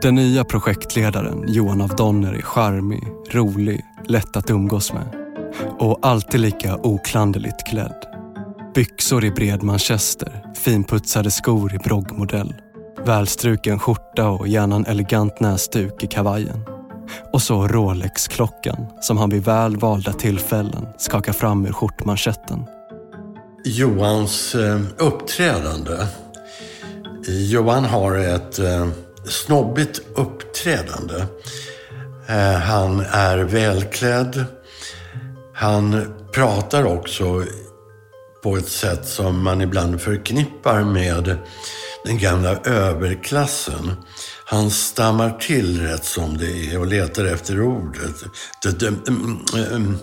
Den 0.02 0.16
nya 0.16 0.44
projektledaren 0.44 1.44
Johan 1.48 1.82
av 1.82 1.96
Donner 1.96 2.34
är 2.34 2.42
charmig, 2.42 3.04
rolig, 3.32 3.82
lätt 4.08 4.38
att 4.38 4.50
umgås 4.50 4.94
med 4.94 5.27
och 5.80 6.00
alltid 6.02 6.40
lika 6.40 6.76
oklanderligt 6.76 7.68
klädd. 7.68 8.06
Byxor 8.76 9.26
i 9.26 9.32
bred 9.32 9.64
manchester, 9.64 10.44
finputsade 10.56 11.32
skor 11.32 11.76
i 11.76 11.78
broggmodell, 11.78 12.54
välstruken 13.06 13.80
skjorta 13.80 14.30
och 14.30 14.48
gärna 14.48 14.76
en 14.76 14.86
elegant 14.86 15.40
näsduk 15.40 16.04
i 16.04 16.08
kavajen. 16.08 16.66
Och 17.34 17.42
så 17.42 17.68
Rolex-klockan 17.68 18.88
som 19.02 19.18
han 19.18 19.30
vid 19.30 19.44
väl 19.44 19.78
valda 19.78 20.14
tillfällen 20.14 20.88
skakar 20.98 21.34
fram 21.34 21.66
ur 21.66 21.72
skjortmanschetten. 21.72 22.66
Johans 23.66 24.56
eh, 24.56 24.82
uppträdande. 24.98 25.98
Johan 27.28 27.86
har 27.86 28.16
ett 28.16 28.60
eh, 28.60 28.88
snobbigt 29.26 30.02
uppträdande. 30.16 31.26
Eh, 32.28 32.60
han 32.60 33.00
är 33.00 33.38
välklädd. 33.38 34.46
Han 35.60 36.14
pratar 36.32 36.84
också 36.84 37.44
på 38.44 38.58
ett 38.58 38.68
sätt 38.68 39.06
som 39.06 39.44
man 39.44 39.62
ibland 39.62 40.02
förknippar 40.02 40.84
med 40.84 41.38
den 42.06 42.18
gamla 42.18 42.58
överklassen. 42.58 43.92
Han 44.46 44.72
stammar 44.72 45.38
till 45.40 45.82
rätt 45.82 46.06
som 46.06 46.38
det 46.38 46.74
är 46.74 46.80
och 46.80 46.88
letar 46.88 47.26
efter 47.26 47.62
ordet. 47.62 48.24
Mm, 48.66 49.02
mm, 49.08 49.40
mm, 49.74 49.98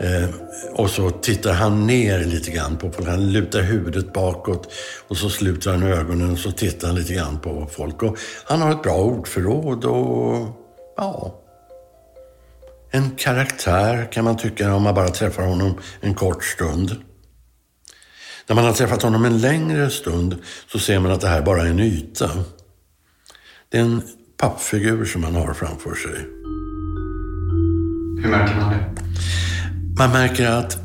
eh, 0.00 0.30
och 0.72 0.90
så 0.90 1.10
tittar 1.10 1.52
han 1.52 1.86
ner 1.86 2.24
lite 2.24 2.50
grann 2.50 2.76
på 2.76 2.90
folk. 2.90 3.08
Han 3.08 3.32
lutar 3.32 3.60
huvudet 3.60 4.12
bakåt 4.12 4.72
och 5.08 5.16
så 5.16 5.30
sluter 5.30 5.70
han 5.70 5.82
ögonen 5.82 6.32
och 6.32 6.38
så 6.38 6.50
tittar 6.50 6.88
han 6.88 6.96
lite 6.96 7.14
grann 7.14 7.38
på 7.38 7.68
folk. 7.72 8.02
Och 8.02 8.18
han 8.44 8.62
har 8.62 8.70
ett 8.70 8.82
bra 8.82 8.96
ordförråd 8.96 9.84
och 9.84 10.48
ja, 10.96 11.41
en 12.92 13.10
karaktär 13.10 14.12
kan 14.12 14.24
man 14.24 14.36
tycka 14.36 14.74
om 14.74 14.82
man 14.82 14.94
bara 14.94 15.08
träffar 15.08 15.42
honom 15.42 15.78
en 16.00 16.14
kort 16.14 16.44
stund. 16.44 16.96
När 18.46 18.56
man 18.56 18.64
har 18.64 18.72
träffat 18.72 19.02
honom 19.02 19.24
en 19.24 19.38
längre 19.38 19.90
stund 19.90 20.36
så 20.72 20.78
ser 20.78 20.98
man 20.98 21.12
att 21.12 21.20
det 21.20 21.28
här 21.28 21.42
bara 21.42 21.62
är 21.62 21.66
en 21.66 21.80
yta. 21.80 22.30
Det 23.68 23.78
är 23.78 23.82
en 23.82 24.02
pappfigur 24.36 25.04
som 25.04 25.20
man 25.20 25.34
har 25.34 25.54
framför 25.54 25.94
sig. 25.94 26.26
Hur 28.22 28.30
märker 28.30 28.56
man 28.56 28.72
det? 28.72 29.02
Man 29.98 30.10
märker 30.10 30.50
att 30.50 30.78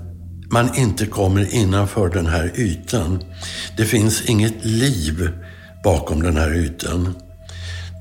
man 0.51 0.75
inte 0.75 1.05
kommer 1.05 1.53
innanför 1.55 2.09
den 2.09 2.27
här 2.27 2.51
ytan. 2.59 3.23
Det 3.77 3.85
finns 3.85 4.29
inget 4.29 4.65
liv 4.65 5.31
bakom 5.83 6.23
den 6.23 6.37
här 6.37 6.55
ytan. 6.55 7.15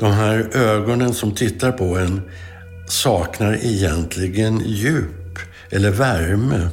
De 0.00 0.12
här 0.12 0.56
ögonen 0.56 1.14
som 1.14 1.32
tittar 1.32 1.72
på 1.72 1.98
en 1.98 2.22
saknar 2.86 3.52
egentligen 3.52 4.62
djup 4.66 5.38
eller 5.70 5.90
värme. 5.90 6.68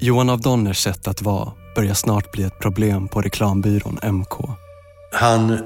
Johan 0.00 0.30
av 0.30 0.40
Donners 0.40 0.78
sätt 0.78 1.08
att 1.08 1.22
vara 1.22 1.52
börjar 1.74 1.94
snart 1.94 2.32
bli 2.32 2.42
ett 2.42 2.58
problem 2.58 3.08
på 3.08 3.22
reklambyrån 3.22 3.98
MK. 4.02 4.34
Han 5.12 5.58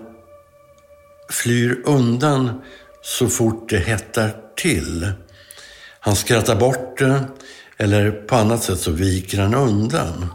flyr 1.31 1.83
undan 1.85 2.61
så 3.03 3.29
fort 3.29 3.69
det 3.69 3.79
hettar 3.79 4.35
till. 4.57 5.13
Han 6.01 6.17
skrattar 6.17 6.57
bort 6.57 6.99
det 6.99 7.25
eller 7.77 8.11
på 8.11 8.37
annat 8.37 8.63
sätt 8.63 8.81
så 8.81 8.91
viker 8.91 9.41
han 9.41 9.55
undan. 9.55 10.27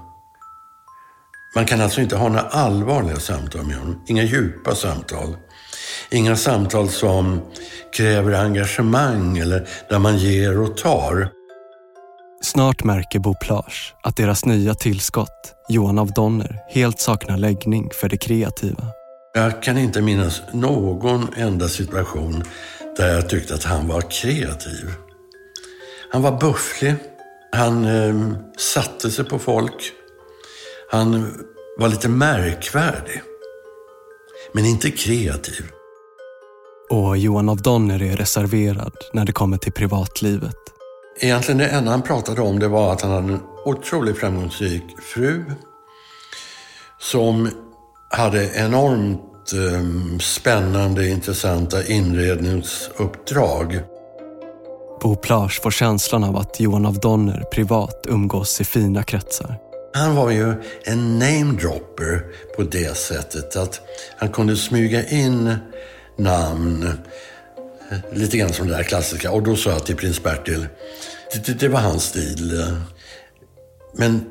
Man 1.56 1.65
kan 1.65 1.82
alltså 1.82 2.01
inte 2.01 2.15
ha 2.15 2.27
några 2.27 2.41
allvarliga 2.41 3.20
samtal 3.20 3.65
med 3.65 3.77
honom, 3.77 4.03
inga 4.08 4.24
djupa 4.24 4.75
samtal. 4.75 5.38
Inga 6.12 6.36
samtal 6.36 6.89
som 6.89 7.41
kräver 7.94 8.34
engagemang 8.34 9.38
eller 9.38 9.68
där 9.89 10.00
man 10.00 10.18
ger 10.18 10.60
och 10.60 10.77
tar. 10.77 11.29
Snart 12.41 12.84
märker 12.84 13.20
Bo 13.20 13.36
Plage 13.41 13.96
att 14.03 14.15
deras 14.15 14.46
nya 14.46 14.75
tillskott, 14.75 15.53
Johan 15.70 16.00
av 16.00 16.12
Donner, 16.12 16.60
helt 16.70 17.00
saknar 17.00 17.38
läggning 17.38 17.89
för 18.01 18.10
det 18.10 18.18
kreativa. 18.18 18.84
Jag 19.34 19.63
kan 19.63 19.77
inte 19.77 20.01
minnas 20.01 20.41
någon 20.53 21.27
enda 21.36 21.68
situation 21.68 22.44
där 22.98 23.13
jag 23.13 23.29
tyckte 23.29 23.53
att 23.53 23.63
han 23.63 23.88
var 23.88 24.01
kreativ. 24.01 24.94
Han 26.12 26.22
var 26.22 26.39
bufflig. 26.39 26.96
Han 27.51 27.86
eh, 27.86 28.34
satte 28.58 29.12
sig 29.12 29.25
på 29.25 29.39
folk. 29.39 29.91
Han 30.91 31.34
var 31.77 31.88
lite 31.88 32.10
märkvärdig. 32.10 33.22
Men 34.53 34.65
inte 34.65 34.91
kreativ. 34.91 35.65
Och 36.89 37.17
Johan 37.17 37.50
av 37.50 37.58
Donner 37.62 38.01
är 38.01 38.15
reserverad 38.17 38.93
när 39.13 39.25
det 39.25 39.31
kommer 39.31 39.58
till 39.58 39.72
privatlivet. 39.72 40.55
Egentligen 41.19 41.58
det 41.58 41.67
enda 41.67 41.91
han 41.91 42.01
pratade 42.01 42.41
om 42.41 42.60
det 42.60 42.67
var 42.67 42.93
att 42.93 43.01
han 43.01 43.12
hade 43.12 43.34
en 43.34 43.39
otroligt 43.65 44.17
framgångsrik 44.17 44.84
fru 45.13 45.46
som 47.00 47.50
hade 48.10 48.51
enormt 48.55 49.53
eh, 49.53 50.17
spännande, 50.19 51.08
intressanta 51.10 51.86
inredningsuppdrag. 51.86 53.79
Bo 55.01 55.15
Plage 55.15 55.62
får 55.62 55.72
känslan 55.72 56.24
av 56.24 56.38
att 56.38 56.60
Johan 56.60 56.86
av 56.86 57.00
Donner 57.00 57.43
privat 57.51 58.05
umgås 58.08 58.62
i 58.62 58.63
fina 58.63 59.03
kretsar. 59.03 59.55
Han 59.93 60.15
var 60.15 60.29
ju 60.29 60.53
en 60.84 61.19
namedropper 61.19 62.25
på 62.55 62.63
det 62.63 62.98
sättet 62.98 63.55
att 63.55 63.81
han 64.17 64.29
kunde 64.29 64.55
smyga 64.55 65.10
in 65.10 65.55
namn, 66.19 66.91
lite 68.11 68.38
grann 68.38 68.53
som 68.53 68.67
det 68.67 68.75
där 68.75 68.83
klassiska. 68.83 69.31
Och 69.31 69.43
då 69.43 69.55
sa 69.55 69.69
jag 69.69 69.85
till 69.85 69.95
prins 69.95 70.23
Bertil, 70.23 70.67
det, 71.33 71.45
det, 71.45 71.53
det 71.53 71.67
var 71.67 71.79
hans 71.79 72.03
stil. 72.03 72.65
Men 73.93 74.25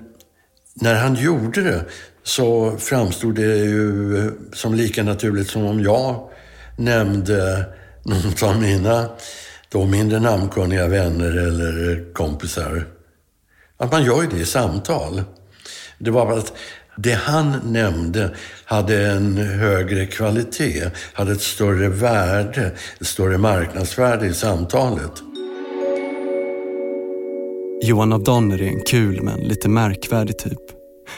när 0.75 0.95
han 0.95 1.15
gjorde 1.15 1.63
det 1.63 1.85
så 2.23 2.77
framstod 2.79 3.35
det 3.35 3.57
ju 3.57 4.33
som 4.53 4.75
lika 4.75 5.03
naturligt 5.03 5.51
som 5.51 5.65
om 5.67 5.81
jag 5.81 6.31
nämnde 6.77 7.65
någon 8.03 8.51
av 8.51 8.61
mina 8.61 9.09
då 9.69 9.85
mindre 9.85 10.21
namnkunniga 10.21 10.87
vänner 10.87 11.37
eller 11.37 12.13
kompisar. 12.13 12.85
Att 13.77 13.93
man 13.93 14.05
gör 14.05 14.23
ju 14.23 14.29
det 14.29 14.37
i 14.37 14.45
samtal. 14.45 15.23
Det 15.99 16.11
var 16.11 16.27
bara 16.27 16.39
att 16.39 16.53
det 17.03 17.15
han 17.15 17.61
nämnde 17.65 18.35
hade 18.65 19.07
en 19.11 19.37
högre 19.37 20.07
kvalitet, 20.07 20.91
hade 21.13 21.33
ett 21.33 21.41
större 21.41 21.89
värde, 21.89 22.73
ett 23.01 23.07
större 23.07 23.39
marknadsvärde 23.39 24.27
i 24.27 24.35
samtalet. 24.35 25.13
Johan 27.83 28.13
av 28.13 28.25
Donner 28.25 28.63
är 28.63 28.69
en 28.69 28.83
kul 28.87 29.23
men 29.23 29.41
lite 29.41 29.69
märkvärdig 29.69 30.39
typ. 30.39 30.59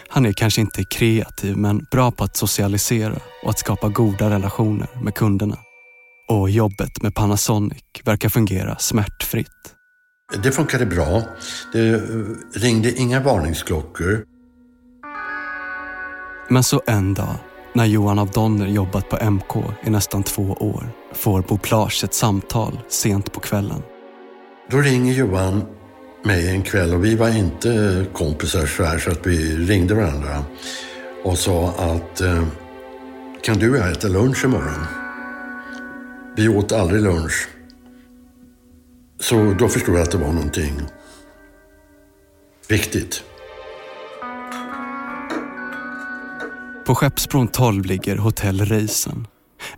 Han 0.09 0.27
är 0.27 0.33
kanske 0.33 0.61
inte 0.61 0.85
kreativ 0.85 1.57
men 1.57 1.87
bra 1.91 2.11
på 2.11 2.25
att 2.25 2.37
socialisera 2.37 3.19
och 3.43 3.51
att 3.51 3.59
skapa 3.59 3.89
goda 3.89 4.31
relationer 4.31 4.89
med 5.03 5.15
kunderna. 5.15 5.59
Och 6.29 6.51
jobbet 6.51 7.03
med 7.03 7.15
Panasonic 7.15 7.83
verkar 8.05 8.29
fungera 8.29 8.77
smärtfritt. 8.79 9.47
Det 10.43 10.53
funkade 10.53 10.87
bra. 10.87 11.23
Det 11.73 12.03
ringde 12.55 12.93
inga 12.93 13.21
varningsklockor. 13.21 14.25
Men 16.53 16.63
så 16.63 16.83
en 16.87 17.15
dag, 17.15 17.35
när 17.73 17.85
Johan 17.85 18.19
av 18.19 18.31
Donner 18.31 18.67
jobbat 18.67 19.09
på 19.09 19.31
MK 19.31 19.57
i 19.85 19.91
nästan 19.91 20.23
två 20.23 20.43
år, 20.43 20.91
får 21.13 21.43
Bo 21.43 21.59
Plage 21.59 22.05
ett 22.05 22.15
samtal 22.15 22.81
sent 22.89 23.33
på 23.33 23.41
kvällen. 23.41 23.83
Då 24.71 24.79
ringer 24.79 25.15
Johan 25.15 25.65
mig 26.25 26.51
en 26.51 26.63
kväll 26.63 26.95
och 26.95 27.05
vi 27.05 27.17
var 27.17 27.29
inte 27.29 28.05
kompisar 28.13 28.67
så 28.67 28.85
här 28.85 28.99
så 28.99 29.11
att 29.11 29.27
vi 29.27 29.57
ringde 29.57 29.95
varandra 29.95 30.45
och 31.25 31.39
sa 31.39 31.69
att 31.69 32.21
eh, 32.21 32.45
kan 33.43 33.59
du 33.59 33.71
och 33.71 33.77
jag 33.77 33.91
äta 33.91 34.09
lunch 34.09 34.45
imorgon? 34.45 34.87
Vi 36.37 36.49
åt 36.49 36.73
aldrig 36.73 37.03
lunch. 37.03 37.49
Så 39.21 39.55
då 39.59 39.69
förstod 39.69 39.95
jag 39.95 40.03
att 40.03 40.11
det 40.11 40.19
var 40.19 40.33
någonting 40.33 40.81
viktigt. 42.69 43.25
På 46.91 46.95
Skeppsbron 46.95 47.49
12 47.49 47.85
ligger 47.85 48.17
Hotell 48.17 48.61
Reisen. 48.61 49.27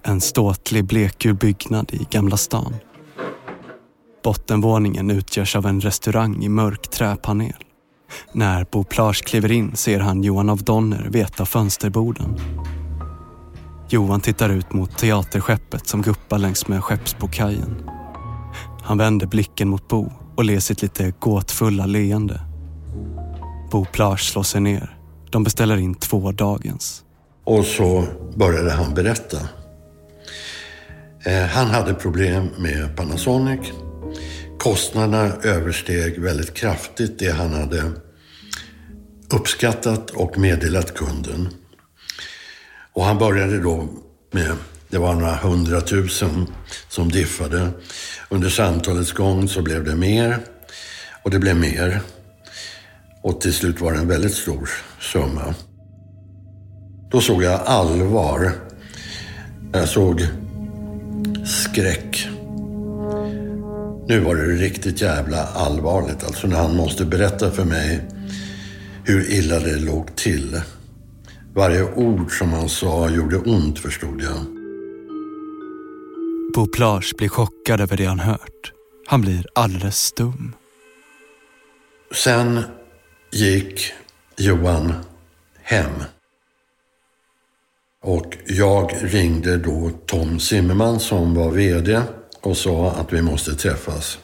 En 0.02 0.20
ståtlig 0.20 0.84
blekgul 0.84 1.34
byggnad 1.34 1.90
i 1.94 2.06
Gamla 2.10 2.36
stan. 2.36 2.74
Bottenvåningen 4.24 5.10
utgörs 5.10 5.56
av 5.56 5.66
en 5.66 5.80
restaurang 5.80 6.44
i 6.44 6.48
mörk 6.48 6.90
träpanel. 6.90 7.64
När 8.32 8.66
Bo 8.72 8.84
Plage 8.84 9.24
kliver 9.24 9.52
in 9.52 9.76
ser 9.76 10.00
han 10.00 10.22
Johan 10.22 10.50
av 10.50 10.62
Donner 10.62 11.08
vid 11.10 11.22
ett 11.22 11.40
av 11.40 11.44
fönsterborden. 11.44 12.36
Johan 13.88 14.20
tittar 14.20 14.48
ut 14.48 14.72
mot 14.72 14.98
teaterskeppet 14.98 15.86
som 15.86 16.02
guppar 16.02 16.38
längs 16.38 16.68
med 16.68 16.84
Skeppsbokajen. 16.84 17.90
Han 18.82 18.98
vänder 18.98 19.26
blicken 19.26 19.68
mot 19.68 19.88
Bo 19.88 20.12
och 20.36 20.44
ler 20.44 20.60
sitt 20.60 20.82
lite 20.82 21.12
gåtfulla 21.18 21.86
leende. 21.86 22.40
Bo 23.70 23.84
Plage 23.84 24.20
slår 24.20 24.42
sig 24.42 24.60
ner. 24.60 25.01
De 25.32 25.44
beställer 25.44 25.76
in 25.76 25.94
två 25.94 26.32
dagens. 26.32 27.02
Och 27.44 27.64
så 27.64 28.06
började 28.34 28.70
han 28.70 28.94
berätta. 28.94 29.38
Eh, 31.24 31.42
han 31.42 31.66
hade 31.66 31.94
problem 31.94 32.48
med 32.58 32.96
Panasonic. 32.96 33.60
Kostnaderna 34.58 35.32
översteg 35.42 36.18
väldigt 36.18 36.54
kraftigt 36.54 37.18
det 37.18 37.30
han 37.30 37.52
hade 37.52 37.92
uppskattat 39.32 40.10
och 40.10 40.38
meddelat 40.38 40.94
kunden. 40.94 41.48
Och 42.92 43.04
han 43.04 43.18
började 43.18 43.58
då 43.58 43.88
med, 44.30 44.52
det 44.90 44.98
var 44.98 45.14
några 45.14 45.36
hundratusen 45.36 46.46
som 46.88 47.08
diffade. 47.08 47.70
Under 48.28 48.48
samtalets 48.48 49.12
gång 49.12 49.48
så 49.48 49.62
blev 49.62 49.84
det 49.84 49.96
mer 49.96 50.38
och 51.22 51.30
det 51.30 51.38
blev 51.38 51.56
mer. 51.56 52.00
Och 53.22 53.40
till 53.40 53.54
slut 53.54 53.80
var 53.80 53.92
det 53.92 53.98
en 53.98 54.08
väldigt 54.08 54.34
stor 54.34 54.68
summa. 55.00 55.54
Då 57.10 57.20
såg 57.20 57.42
jag 57.42 57.60
allvar. 57.64 58.52
Jag 59.72 59.88
såg 59.88 60.26
skräck. 61.46 62.28
Nu 64.08 64.20
var 64.20 64.36
det 64.36 64.42
riktigt 64.42 65.00
jävla 65.00 65.46
allvarligt. 65.46 66.24
Alltså 66.24 66.46
när 66.46 66.56
han 66.56 66.76
måste 66.76 67.04
berätta 67.04 67.50
för 67.50 67.64
mig 67.64 68.00
hur 69.04 69.30
illa 69.30 69.58
det 69.58 69.76
låg 69.76 70.16
till. 70.16 70.60
Varje 71.54 71.94
ord 71.94 72.38
som 72.38 72.52
han 72.52 72.68
sa 72.68 73.10
gjorde 73.10 73.36
ont, 73.36 73.78
förstod 73.78 74.22
jag. 74.22 74.46
Bo 76.54 76.66
Plage 76.66 77.14
blir 77.18 77.28
chockad 77.28 77.80
över 77.80 77.96
det 77.96 78.04
han 78.04 78.20
hört. 78.20 78.72
Han 79.06 79.20
blir 79.20 79.46
alldeles 79.54 79.98
stum. 79.98 80.52
Sen 82.24 82.64
gick 83.32 83.92
Johan 84.36 84.94
hem. 85.62 86.02
Och 88.04 88.36
jag 88.46 88.92
ringde 89.00 89.56
då 89.56 89.90
Tom 90.06 90.40
Zimmerman 90.40 91.00
som 91.00 91.34
var 91.34 91.50
VD 91.50 92.02
och 92.40 92.56
sa 92.56 92.90
att 92.90 93.12
vi 93.12 93.22
måste 93.22 93.54
träffas. 93.54 94.18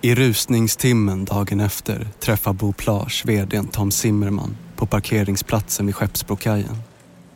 I 0.00 0.14
rusningstimmen 0.14 1.24
dagen 1.24 1.60
efter 1.60 2.08
träffar 2.20 2.52
Bo 2.52 2.72
Plage 2.72 3.22
vdn 3.26 3.68
Tom 3.68 3.90
Zimmerman 3.90 4.56
på 4.76 4.86
parkeringsplatsen 4.86 5.86
vid 5.86 5.94
Skeppsbrokajen. 5.94 6.76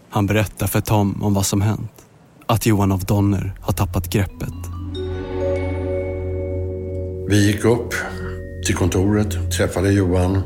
Han 0.09 0.27
berättar 0.27 0.67
för 0.67 0.81
Tom 0.81 1.23
om 1.23 1.35
vad 1.35 1.47
som 1.47 1.61
hänt. 1.61 1.93
Att 2.47 2.67
Johan 2.67 2.93
av 2.93 3.05
Donner 3.05 3.53
har 3.61 3.73
tappat 3.73 4.11
greppet. 4.11 4.55
Vi 7.29 7.47
gick 7.47 7.65
upp 7.65 7.95
till 8.67 8.75
kontoret, 8.75 9.53
träffade 9.57 9.93
Johan, 9.93 10.43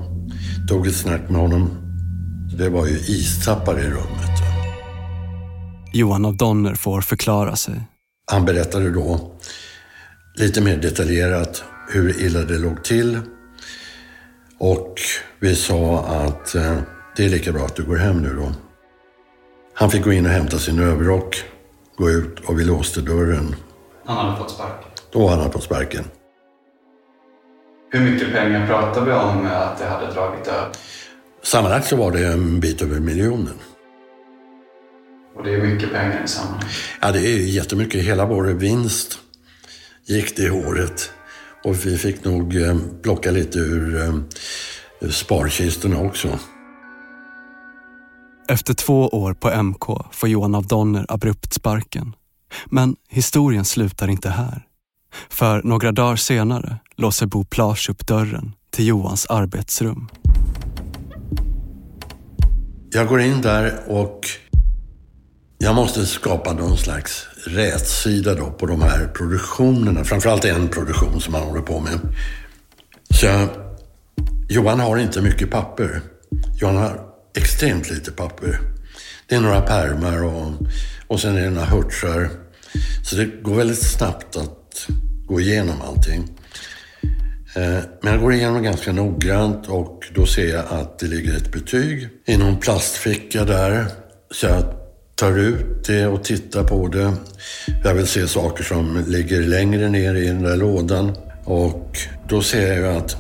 tog 0.69 0.87
ett 0.87 0.97
snack 0.97 1.21
med 1.29 1.41
honom. 1.41 1.71
Det 2.59 2.69
var 2.69 2.87
ju 2.87 2.97
istappar 2.99 3.79
i 3.81 3.85
rummet. 3.85 4.43
Johan 5.93 6.25
av 6.25 6.37
Donner 6.37 6.75
får 6.75 7.01
förklara 7.01 7.57
sig. 7.57 7.75
Han 8.31 8.45
berättade 8.45 8.91
då 8.91 9.33
lite 10.35 10.61
mer 10.61 10.77
detaljerat 10.77 11.65
hur 11.89 12.21
illa 12.21 12.41
det 12.41 12.59
låg 12.59 12.85
till. 12.85 13.19
Och 14.59 15.01
vi 15.41 15.57
sa 15.57 15.99
att 16.05 16.55
eh, 16.55 16.77
det 17.17 17.25
är 17.25 17.29
lika 17.29 17.53
bra 17.53 17.65
att 17.65 17.77
du 17.77 17.83
går 17.83 17.97
hem 17.97 18.23
nu 18.23 18.35
då. 18.35 18.53
Han 19.75 19.91
fick 19.91 20.05
gå 20.05 20.13
in 20.13 20.27
och 20.27 20.33
hämta 20.33 20.59
sin 20.59 20.79
överrock, 20.79 21.45
gå 21.97 22.11
ut 22.11 22.41
och 22.41 22.59
vi 22.59 22.65
låste 22.65 23.01
dörren. 23.01 23.55
Han 24.05 24.17
hade 24.17 24.37
fått 24.37 24.51
sparken. 24.51 24.89
Då 25.13 25.29
hade 25.29 25.43
han 25.43 25.53
fått 25.53 25.63
sparken. 25.63 26.05
Hur 27.95 28.11
mycket 28.11 28.33
pengar 28.33 28.67
pratar 28.67 29.05
vi 29.05 29.13
om 29.13 29.47
att 29.47 29.79
det 29.79 29.85
hade 29.85 30.13
dragit 30.13 30.47
över? 30.47 30.69
Sammanlagt 31.43 31.87
så 31.87 31.97
var 31.97 32.13
det 32.13 32.27
en 32.27 32.61
bit 32.61 32.83
över 32.83 33.01
miljonen. 33.01 33.55
Och 35.37 35.45
det 35.45 35.55
är 35.55 35.63
mycket 35.63 35.93
pengar 35.93 36.25
i 36.25 36.29
sammanhanget. 36.29 36.69
Ja, 37.01 37.13
det 37.13 37.19
är 37.19 37.39
jättemycket. 37.39 38.05
Hela 38.05 38.27
vår 38.27 38.45
vinst 38.45 39.19
gick 40.07 40.37
det 40.37 40.51
året. 40.51 41.13
Och 41.65 41.87
vi 41.87 41.99
fick 41.99 42.25
nog 42.25 42.57
eh, 42.57 42.77
plocka 43.03 43.31
lite 43.31 43.59
ur 43.59 44.03
eh, 44.03 45.09
sparkistorna 45.11 45.99
också. 45.99 46.39
Efter 48.49 48.75
två 48.75 49.09
år 49.09 49.35
på 49.35 49.63
MK 49.63 49.85
får 50.13 50.29
Johan 50.29 50.55
av 50.55 50.67
Donner 50.67 51.07
abrupt 51.09 51.53
sparken. 51.53 52.15
Men 52.67 52.97
historien 53.09 53.65
slutar 53.65 54.09
inte 54.09 54.31
här. 54.31 54.67
För 55.31 55.63
några 55.63 55.93
dagar 55.93 56.17
senare 56.17 56.77
låser 56.97 57.27
Bo 57.27 57.45
Plage 57.45 57.91
upp 57.91 58.07
dörren 58.07 58.53
till 58.71 58.87
Johans 58.87 59.27
arbetsrum. 59.27 60.09
jag 62.95 63.09
går 63.09 63.21
in 63.21 63.41
där 63.41 63.81
och 63.87 64.21
jag 65.59 65.75
måste 65.75 66.07
skapa 66.07 66.53
någon 66.53 66.77
slags 66.77 67.27
rätsida 67.47 68.35
då 68.35 68.51
på 68.51 68.67
de 68.67 68.83
här 68.83 69.07
produktionerna. 69.07 70.05
Framförallt 70.05 70.45
en 70.45 70.69
produktion 70.69 71.21
som 71.21 71.35
han 71.35 71.43
håller 71.43 71.63
på 71.63 71.81
med. 71.81 71.99
Så 73.11 73.27
jag, 73.27 73.49
Johan 74.49 74.81
har 74.81 74.99
inte 74.99 75.21
mycket 75.21 75.51
papper. 75.51 76.01
Johan 76.61 76.77
har 76.77 77.01
extremt 77.37 77.91
lite 77.91 78.13
papper. 78.13 78.61
Det 79.29 79.35
är 79.35 79.41
några 79.41 79.61
pärmar 79.61 80.25
och, 80.25 80.53
och 81.07 81.21
sen 81.21 81.37
är 81.37 81.43
det 81.43 81.51
några 81.51 81.67
hurtsar. 81.67 82.31
Så 83.05 83.17
det 83.17 83.43
går 83.43 83.55
väldigt 83.55 83.83
snabbt 83.83 84.37
att 84.37 84.62
gå 85.27 85.41
igenom 85.41 85.83
allting. 85.83 86.29
Eh, 87.57 87.85
men 88.03 88.13
jag 88.13 88.21
går 88.21 88.33
igenom 88.33 88.63
ganska 88.63 88.93
noggrant 88.93 89.69
och 89.69 90.05
då 90.15 90.27
ser 90.27 90.55
jag 90.55 90.65
att 90.71 90.99
det 90.99 91.07
ligger 91.07 91.37
ett 91.37 91.53
betyg 91.53 92.09
i 92.27 92.37
någon 92.37 92.57
plastficka 92.57 93.45
där. 93.45 93.87
Så 94.31 94.47
jag 94.47 94.65
tar 95.15 95.39
ut 95.39 95.87
det 95.87 96.07
och 96.07 96.25
tittar 96.25 96.65
på 96.65 96.89
det. 96.89 97.13
Jag 97.85 97.95
vill 97.95 98.07
se 98.07 98.29
saker 98.29 98.65
som 98.65 99.05
ligger 99.07 99.41
längre 99.41 99.89
ner 99.89 100.15
i 100.15 100.27
den 100.27 100.43
där 100.43 100.57
lådan. 100.57 101.17
Och 101.45 101.99
då 102.29 102.43
ser 102.43 102.81
jag 102.81 102.97
att 102.97 103.17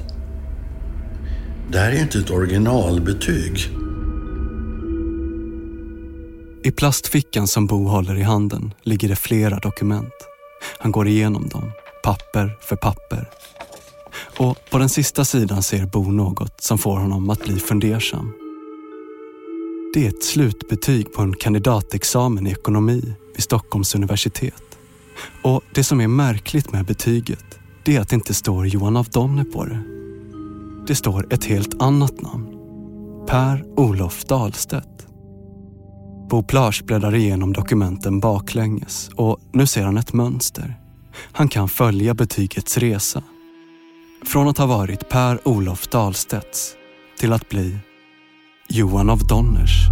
det 1.72 1.78
här 1.78 1.90
är 1.90 1.94
ju 1.94 2.00
inte 2.00 2.18
ett 2.18 2.30
originalbetyg. 2.30 3.68
I 6.64 6.70
plastfickan 6.70 7.46
som 7.46 7.66
Bo 7.66 7.86
håller 7.86 8.18
i 8.18 8.22
handen 8.22 8.74
ligger 8.82 9.08
det 9.08 9.16
flera 9.16 9.58
dokument. 9.58 10.31
Han 10.78 10.92
går 10.92 11.08
igenom 11.08 11.48
dem, 11.48 11.72
papper 12.02 12.58
för 12.60 12.76
papper. 12.76 13.28
Och 14.38 14.58
på 14.70 14.78
den 14.78 14.88
sista 14.88 15.24
sidan 15.24 15.62
ser 15.62 15.86
Bo 15.86 16.10
något 16.10 16.60
som 16.60 16.78
får 16.78 16.96
honom 16.96 17.30
att 17.30 17.44
bli 17.44 17.58
fundersam. 17.58 18.32
Det 19.94 20.04
är 20.04 20.08
ett 20.08 20.24
slutbetyg 20.24 21.12
på 21.12 21.22
en 21.22 21.36
kandidatexamen 21.36 22.46
i 22.46 22.50
ekonomi 22.50 23.14
vid 23.34 23.42
Stockholms 23.42 23.94
universitet. 23.94 24.62
Och 25.42 25.62
det 25.74 25.84
som 25.84 26.00
är 26.00 26.08
märkligt 26.08 26.72
med 26.72 26.84
betyget, 26.84 27.44
det 27.84 27.96
är 27.96 28.00
att 28.00 28.08
det 28.08 28.14
inte 28.14 28.34
står 28.34 28.66
Johan 28.66 28.96
af 28.96 29.08
Donner 29.10 29.44
på 29.44 29.64
det. 29.64 29.82
Det 30.86 30.94
står 30.94 31.32
ett 31.32 31.44
helt 31.44 31.82
annat 31.82 32.20
namn. 32.20 32.46
Per 33.26 33.64
Olof 33.76 34.24
Dahlstedt. 34.24 35.06
Bo 36.32 36.42
Plage 36.42 36.84
bläddrar 36.84 37.14
igenom 37.14 37.52
dokumenten 37.52 38.20
baklänges 38.20 39.10
och 39.14 39.40
nu 39.52 39.66
ser 39.66 39.82
han 39.82 39.96
ett 39.96 40.12
mönster. 40.12 40.78
Han 41.32 41.48
kan 41.48 41.68
följa 41.68 42.14
betygets 42.14 42.78
resa. 42.78 43.22
Från 44.26 44.48
att 44.48 44.58
ha 44.58 44.66
varit 44.66 45.08
Per 45.08 45.48
Olof 45.48 45.88
Dahlstedts 45.88 46.74
till 47.18 47.32
att 47.32 47.48
bli 47.48 47.78
Johan 48.68 49.10
av 49.10 49.26
Donners. 49.26 49.88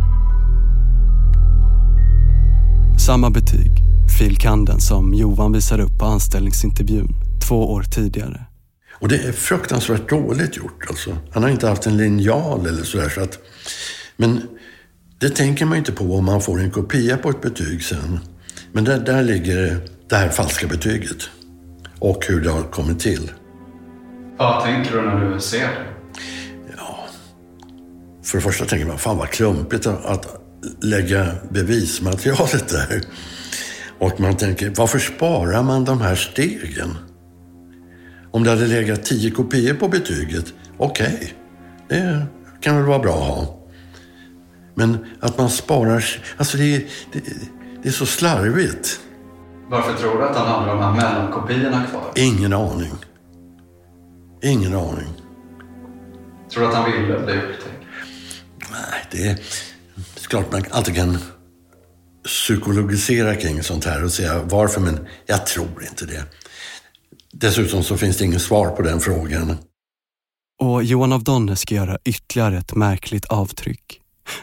Samma 3.06 3.30
betyg, 3.30 3.70
filkanden 4.18 4.80
som 4.80 5.14
Johan 5.14 5.52
visade 5.52 5.82
upp 5.82 5.98
på 5.98 6.04
anställningsintervjun 6.04 7.14
två 7.48 7.72
år 7.72 7.82
tidigare. 7.82 8.44
Och 9.00 9.08
det 9.08 9.16
är 9.16 9.32
fruktansvärt 9.32 10.08
dåligt 10.08 10.56
gjort 10.56 10.84
alltså. 10.88 11.16
Han 11.30 11.42
har 11.42 11.50
inte 11.50 11.68
haft 11.68 11.86
en 11.86 11.96
linjal 11.96 12.66
eller 12.66 12.82
sådär 12.82 13.08
så 13.08 13.20
att... 13.20 13.38
Men 14.16 14.42
det 15.20 15.30
tänker 15.30 15.64
man 15.64 15.78
inte 15.78 15.92
på 15.92 16.04
om 16.04 16.24
man 16.24 16.40
får 16.40 16.60
en 16.60 16.70
kopia 16.70 17.16
på 17.16 17.30
ett 17.30 17.40
betyg 17.40 17.84
sen. 17.84 18.20
Men 18.72 18.84
där, 18.84 18.98
där 18.98 19.22
ligger 19.22 19.80
det 20.08 20.16
här 20.16 20.28
falska 20.28 20.66
betyget. 20.66 21.30
Och 21.98 22.26
hur 22.26 22.40
det 22.40 22.50
har 22.50 22.62
kommit 22.62 23.00
till. 23.00 23.30
Vad 24.36 24.64
tänker 24.64 24.92
du 24.92 25.02
när 25.02 25.30
du 25.30 25.40
ser 25.40 25.68
det? 25.68 25.86
För 28.22 28.38
det 28.38 28.42
första 28.42 28.64
tänker 28.64 28.86
man, 28.86 28.98
fan 28.98 29.16
vad 29.16 29.28
klumpigt 29.28 29.86
att 29.86 30.26
lägga 30.82 31.26
bevismaterialet 31.50 32.68
där. 32.68 33.02
Och 33.98 34.20
man 34.20 34.36
tänker, 34.36 34.72
varför 34.76 34.98
sparar 34.98 35.62
man 35.62 35.84
de 35.84 36.00
här 36.00 36.14
stegen? 36.14 36.96
Om 38.30 38.44
det 38.44 38.50
hade 38.50 38.66
legat 38.66 39.04
tio 39.04 39.30
kopior 39.30 39.74
på 39.74 39.88
betyget, 39.88 40.44
okej, 40.78 41.16
okay, 41.16 41.28
det 41.88 42.26
kan 42.60 42.76
väl 42.76 42.84
vara 42.84 42.98
bra 42.98 43.14
att 43.14 43.28
ha. 43.28 43.59
Men 44.80 45.06
att 45.20 45.38
man 45.38 45.50
sparar, 45.50 46.04
alltså 46.36 46.56
det 46.56 46.74
är, 46.74 46.84
det, 47.12 47.22
det 47.82 47.88
är 47.88 47.92
så 47.92 48.06
slarvigt. 48.06 49.00
Varför 49.68 49.94
tror 49.94 50.18
du 50.18 50.24
att 50.24 50.36
han 50.36 50.46
hade 50.46 50.66
de 50.66 50.82
här 50.82 50.92
mellankopiorna 50.92 51.86
kvar? 51.90 52.12
Ingen 52.16 52.52
aning. 52.52 52.92
Ingen 54.42 54.74
aning. 54.74 55.08
Tror 56.52 56.62
du 56.62 56.68
att 56.68 56.74
han 56.74 56.92
ville 56.92 57.06
bli 57.06 57.16
upptäckt? 57.16 57.66
Nej, 58.70 59.06
det 59.10 59.28
är 59.28 59.38
klart 60.28 60.52
man 60.52 60.64
alltid 60.70 60.94
kan 60.94 61.18
psykologisera 62.24 63.34
kring 63.34 63.62
sånt 63.62 63.84
här 63.84 64.04
och 64.04 64.12
säga 64.12 64.42
varför, 64.42 64.80
men 64.80 65.06
jag 65.26 65.46
tror 65.46 65.84
inte 65.88 66.06
det. 66.06 66.24
Dessutom 67.32 67.82
så 67.82 67.96
finns 67.96 68.16
det 68.16 68.24
inget 68.24 68.42
svar 68.42 68.70
på 68.70 68.82
den 68.82 69.00
frågan. 69.00 69.56
Och 70.60 70.84
Johan 70.84 71.12
av 71.12 71.24
Donne 71.24 71.56
ska 71.56 71.74
göra 71.74 71.98
ytterligare 72.04 72.58
ett 72.58 72.74
märkligt 72.74 73.24
avtryck. 73.24 73.99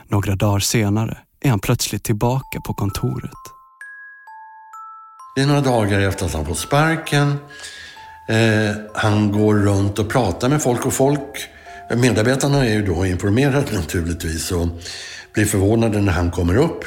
Några 0.08 0.36
dagar 0.36 0.60
senare 0.60 1.18
är 1.42 1.50
han 1.50 1.60
plötsligt 1.60 2.04
tillbaka 2.04 2.62
på 2.62 2.74
kontoret. 2.74 3.32
Det 5.36 5.42
är 5.42 5.48
några 5.48 5.62
dagar 5.62 6.00
efter 6.00 6.26
att 6.26 6.34
han 6.34 6.46
fått 6.46 6.60
sparken. 6.60 7.28
Eh, 8.30 8.76
han 8.94 9.32
går 9.32 9.56
runt 9.56 10.00
och 10.00 10.10
pratar 10.10 10.50
med 10.50 10.62
folk 10.62 10.86
och 10.86 10.94
folk 10.94 11.50
Medarbetarna 11.96 12.66
är 12.66 12.74
ju 12.74 12.86
då 12.86 13.06
informerade 13.06 13.76
naturligtvis 13.76 14.52
och 14.52 14.68
blir 15.34 15.46
förvånade 15.46 16.02
när 16.02 16.14
han 16.14 16.32
kommer 16.32 16.56
upp. 16.56 16.86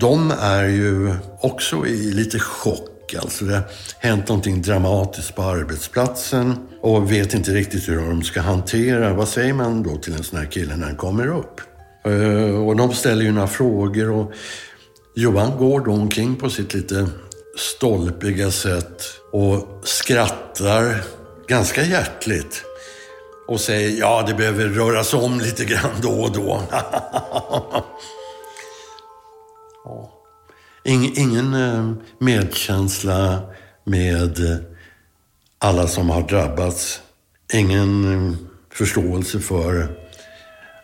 De 0.00 0.30
är 0.40 0.64
ju 0.64 1.14
också 1.40 1.86
i 1.86 2.12
lite 2.12 2.38
chock. 2.38 3.14
Alltså 3.22 3.44
det 3.44 3.54
har 3.54 3.64
hänt 3.98 4.28
någonting 4.28 4.62
dramatiskt 4.62 5.34
på 5.34 5.42
arbetsplatsen 5.42 6.68
och 6.80 7.12
vet 7.12 7.34
inte 7.34 7.50
riktigt 7.50 7.88
hur 7.88 7.96
de 7.96 8.22
ska 8.22 8.40
hantera. 8.40 9.14
Vad 9.14 9.28
säger 9.28 9.52
man 9.52 9.82
då 9.82 9.96
till 9.96 10.14
en 10.14 10.24
sån 10.24 10.38
här 10.38 10.46
kille 10.46 10.76
när 10.76 10.86
han 10.86 10.96
kommer 10.96 11.26
upp? 11.26 11.60
Eh, 12.04 12.66
och 12.66 12.76
de 12.76 12.92
ställer 12.92 13.22
ju 13.22 13.32
några 13.32 13.48
frågor 13.48 14.10
och 14.10 14.32
Johan 15.14 15.58
går 15.58 15.80
då 15.80 15.92
omkring 15.92 16.36
på 16.36 16.50
sitt 16.50 16.74
lite 16.74 17.08
stolpiga 17.56 18.50
sätt 18.50 19.02
och 19.32 19.80
skrattar 19.84 21.02
ganska 21.48 21.82
hjärtligt 21.84 22.64
och 23.48 23.60
säger 23.60 23.98
ja, 24.00 24.24
det 24.26 24.34
behöver 24.34 24.68
röras 24.68 25.14
om 25.14 25.40
lite 25.40 25.64
grann 25.64 26.00
då 26.02 26.10
och 26.10 26.32
då. 26.32 26.62
Ingen, 30.84 31.18
ingen 31.18 31.56
medkänsla 32.18 33.40
med 33.84 34.64
alla 35.58 35.86
som 35.86 36.10
har 36.10 36.22
drabbats. 36.22 37.00
Ingen 37.52 38.04
eh, 38.04 38.36
förståelse 38.72 39.40
för 39.40 39.99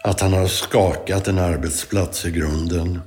att 0.06 0.20
han 0.20 0.32
har 0.32 0.46
skakat 0.46 1.28
en 1.28 1.38
arbetsplats 1.38 2.24
i 2.24 2.30
grunden. 2.30 3.00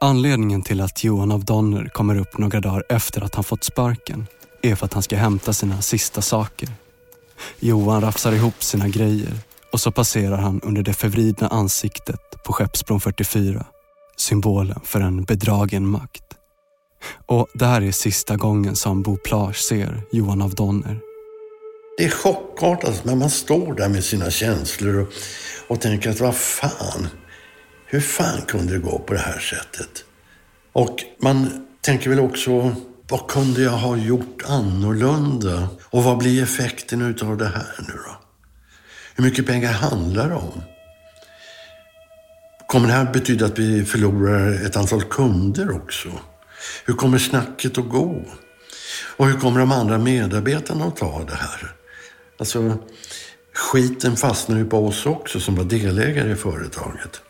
Anledningen 0.00 0.62
till 0.62 0.80
att 0.80 1.04
Johan 1.04 1.32
av 1.32 1.44
Donner 1.44 1.88
kommer 1.88 2.16
upp 2.16 2.38
några 2.38 2.60
dagar 2.60 2.84
efter 2.88 3.20
att 3.24 3.34
han 3.34 3.44
fått 3.44 3.64
sparken 3.64 4.26
är 4.62 4.74
för 4.74 4.86
att 4.86 4.92
han 4.92 5.02
ska 5.02 5.16
hämta 5.16 5.52
sina 5.52 5.82
sista 5.82 6.22
saker. 6.22 6.68
Johan 7.58 8.00
rafsar 8.00 8.32
ihop 8.32 8.62
sina 8.62 8.88
grejer 8.88 9.32
och 9.72 9.80
så 9.80 9.92
passerar 9.92 10.36
han 10.36 10.60
under 10.60 10.82
det 10.82 10.94
förvridna 10.94 11.48
ansiktet 11.48 12.42
på 12.44 12.52
Skeppsbron 12.52 13.00
44, 13.00 13.66
symbolen 14.16 14.80
för 14.84 15.00
en 15.00 15.24
bedragen 15.24 15.86
makt. 15.86 16.24
Och 17.26 17.46
det 17.54 17.66
här 17.66 17.82
är 17.82 17.92
sista 17.92 18.36
gången 18.36 18.76
som 18.76 19.02
Bo 19.02 19.16
Plage 19.16 19.56
ser 19.56 20.02
Johan 20.12 20.42
av 20.42 20.54
Donner. 20.54 21.11
Det 21.96 22.04
är 22.04 22.10
chockartat 22.10 23.04
när 23.04 23.14
man 23.14 23.30
står 23.30 23.74
där 23.74 23.88
med 23.88 24.04
sina 24.04 24.30
känslor 24.30 24.96
och, 24.96 25.08
och 25.66 25.80
tänker 25.80 26.10
att 26.10 26.20
vad 26.20 26.36
fan, 26.36 27.08
hur 27.86 28.00
fan 28.00 28.42
kunde 28.42 28.72
det 28.72 28.78
gå 28.78 28.98
på 28.98 29.12
det 29.12 29.20
här 29.20 29.38
sättet? 29.38 30.04
Och 30.72 31.04
man 31.20 31.66
tänker 31.80 32.10
väl 32.10 32.20
också 32.20 32.74
vad 33.08 33.28
kunde 33.28 33.62
jag 33.62 33.70
ha 33.70 33.96
gjort 33.96 34.42
annorlunda? 34.46 35.68
Och 35.84 36.04
vad 36.04 36.18
blir 36.18 36.42
effekten 36.42 37.02
utav 37.02 37.36
det 37.36 37.48
här 37.48 37.74
nu 37.78 37.94
då? 37.94 38.16
Hur 39.14 39.24
mycket 39.24 39.46
pengar 39.46 39.72
handlar 39.72 40.28
det 40.28 40.34
om? 40.34 40.62
Kommer 42.66 42.86
det 42.88 42.94
här 42.94 43.12
betyda 43.12 43.46
att 43.46 43.58
vi 43.58 43.84
förlorar 43.84 44.66
ett 44.66 44.76
antal 44.76 45.02
kunder 45.02 45.76
också? 45.76 46.08
Hur 46.84 46.94
kommer 46.94 47.18
snacket 47.18 47.78
att 47.78 47.88
gå? 47.88 48.24
Och 49.16 49.26
hur 49.26 49.40
kommer 49.40 49.60
de 49.60 49.72
andra 49.72 49.98
medarbetarna 49.98 50.84
att 50.84 50.96
ta 50.96 51.24
det 51.24 51.34
här? 51.34 51.72
Alltså, 52.42 52.78
skiten 53.54 54.16
fastnar 54.16 54.58
ju 54.58 54.64
på 54.64 54.86
oss 54.86 55.06
också 55.06 55.40
som 55.40 55.54
var 55.54 55.64
delägare 55.64 56.32
i 56.32 56.34
företaget. 56.34 57.20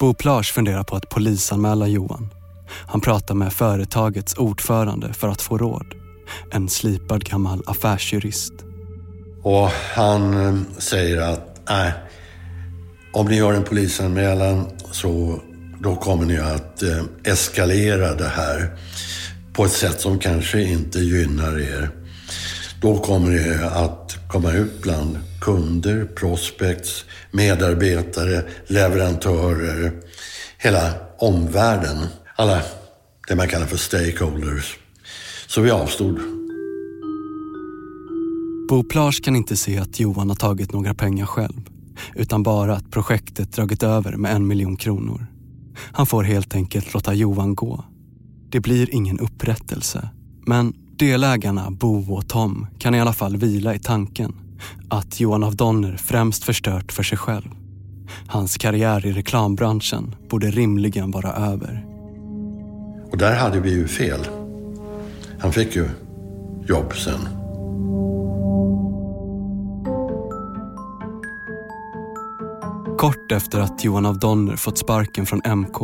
Bo 0.00 0.14
Plage 0.14 0.52
funderar 0.52 0.84
på 0.84 0.96
att 0.96 1.08
polisanmäla 1.08 1.86
Johan 1.86 2.30
han 2.86 3.00
pratar 3.00 3.34
med 3.34 3.52
företagets 3.52 4.34
ordförande 4.34 5.12
för 5.12 5.28
att 5.28 5.42
få 5.42 5.58
råd. 5.58 5.86
En 6.50 6.68
slipad 6.68 7.24
gammal 7.24 7.62
affärsjurist. 7.66 8.52
Och 9.42 9.68
han 9.94 10.46
eh, 10.46 10.54
säger 10.78 11.20
att 11.20 11.60
nej, 11.68 11.92
om 13.12 13.26
ni 13.26 13.36
gör 13.36 13.52
en 13.52 13.64
polisanmälan 13.64 14.66
så 14.90 15.40
då 15.80 15.96
kommer 15.96 16.24
ni 16.26 16.38
att 16.38 16.82
eh, 16.82 17.04
eskalera 17.24 18.14
det 18.14 18.28
här 18.28 18.76
på 19.52 19.64
ett 19.64 19.72
sätt 19.72 20.00
som 20.00 20.18
kanske 20.18 20.62
inte 20.62 20.98
gynnar 20.98 21.58
er. 21.58 21.99
Då 22.80 22.98
kommer 22.98 23.30
det 23.30 23.70
att 23.70 24.16
komma 24.28 24.52
ut 24.52 24.82
bland 24.82 25.18
kunder, 25.40 26.04
prospects, 26.04 27.04
medarbetare, 27.30 28.44
leverantörer, 28.66 29.92
hela 30.58 30.94
omvärlden. 31.18 32.06
Alla 32.36 32.62
det 33.28 33.36
man 33.36 33.48
kallar 33.48 33.66
för 33.66 33.76
stakeholders. 33.76 34.78
Så 35.46 35.60
vi 35.60 35.70
avstod. 35.70 36.20
Bo 38.68 38.84
Plage 38.90 39.24
kan 39.24 39.36
inte 39.36 39.56
se 39.56 39.78
att 39.78 40.00
Johan 40.00 40.28
har 40.28 40.36
tagit 40.36 40.72
några 40.72 40.94
pengar 40.94 41.26
själv 41.26 41.60
utan 42.14 42.42
bara 42.42 42.76
att 42.76 42.90
projektet 42.90 43.52
dragit 43.52 43.82
över 43.82 44.16
med 44.16 44.34
en 44.36 44.46
miljon 44.46 44.76
kronor. 44.76 45.26
Han 45.92 46.06
får 46.06 46.22
helt 46.22 46.54
enkelt 46.54 46.94
låta 46.94 47.14
Johan 47.14 47.54
gå. 47.54 47.84
Det 48.50 48.60
blir 48.60 48.94
ingen 48.94 49.18
upprättelse, 49.18 50.08
men 50.46 50.74
delägarna 51.00 51.70
Bo 51.70 52.14
och 52.14 52.28
Tom 52.28 52.66
kan 52.78 52.94
i 52.94 53.00
alla 53.00 53.12
fall 53.12 53.36
vila 53.36 53.74
i 53.74 53.78
tanken 53.78 54.34
att 54.88 55.20
Johan 55.20 55.44
av 55.44 55.56
Donner 55.56 55.96
främst 55.96 56.44
förstört 56.44 56.92
för 56.92 57.02
sig 57.02 57.18
själv. 57.18 57.50
Hans 58.26 58.56
karriär 58.56 59.06
i 59.06 59.12
reklambranschen 59.12 60.14
borde 60.30 60.50
rimligen 60.50 61.10
vara 61.10 61.32
över. 61.32 61.86
Och 63.10 63.18
där 63.18 63.36
hade 63.36 63.60
vi 63.60 63.70
ju 63.70 63.88
fel. 63.88 64.20
Han 65.40 65.52
fick 65.52 65.76
ju 65.76 65.88
jobb 66.68 66.92
sen. 66.96 67.28
Kort 72.98 73.32
efter 73.32 73.60
att 73.60 73.84
Johan 73.84 74.06
av 74.06 74.18
Donner 74.18 74.56
fått 74.56 74.78
sparken 74.78 75.26
från 75.26 75.40
MK 75.56 75.78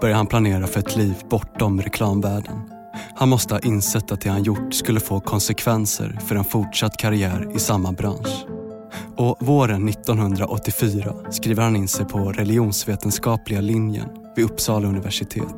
börjar 0.00 0.16
han 0.16 0.26
planera 0.26 0.66
för 0.66 0.80
ett 0.80 0.96
liv 0.96 1.14
bortom 1.30 1.80
reklamvärlden. 1.80 2.81
Han 3.14 3.28
måste 3.28 3.54
ha 3.54 3.60
insett 3.60 4.12
att 4.12 4.20
det 4.20 4.30
han 4.30 4.42
gjort 4.42 4.74
skulle 4.74 5.00
få 5.00 5.20
konsekvenser 5.20 6.18
för 6.26 6.36
en 6.36 6.44
fortsatt 6.44 6.96
karriär 6.96 7.48
i 7.54 7.58
samma 7.58 7.92
bransch. 7.92 8.46
Och 9.16 9.36
våren 9.40 9.88
1984 9.88 11.14
skriver 11.30 11.62
han 11.62 11.76
in 11.76 11.88
sig 11.88 12.06
på 12.06 12.18
religionsvetenskapliga 12.18 13.60
linjen 13.60 14.08
vid 14.36 14.44
Uppsala 14.44 14.88
universitet. 14.88 15.54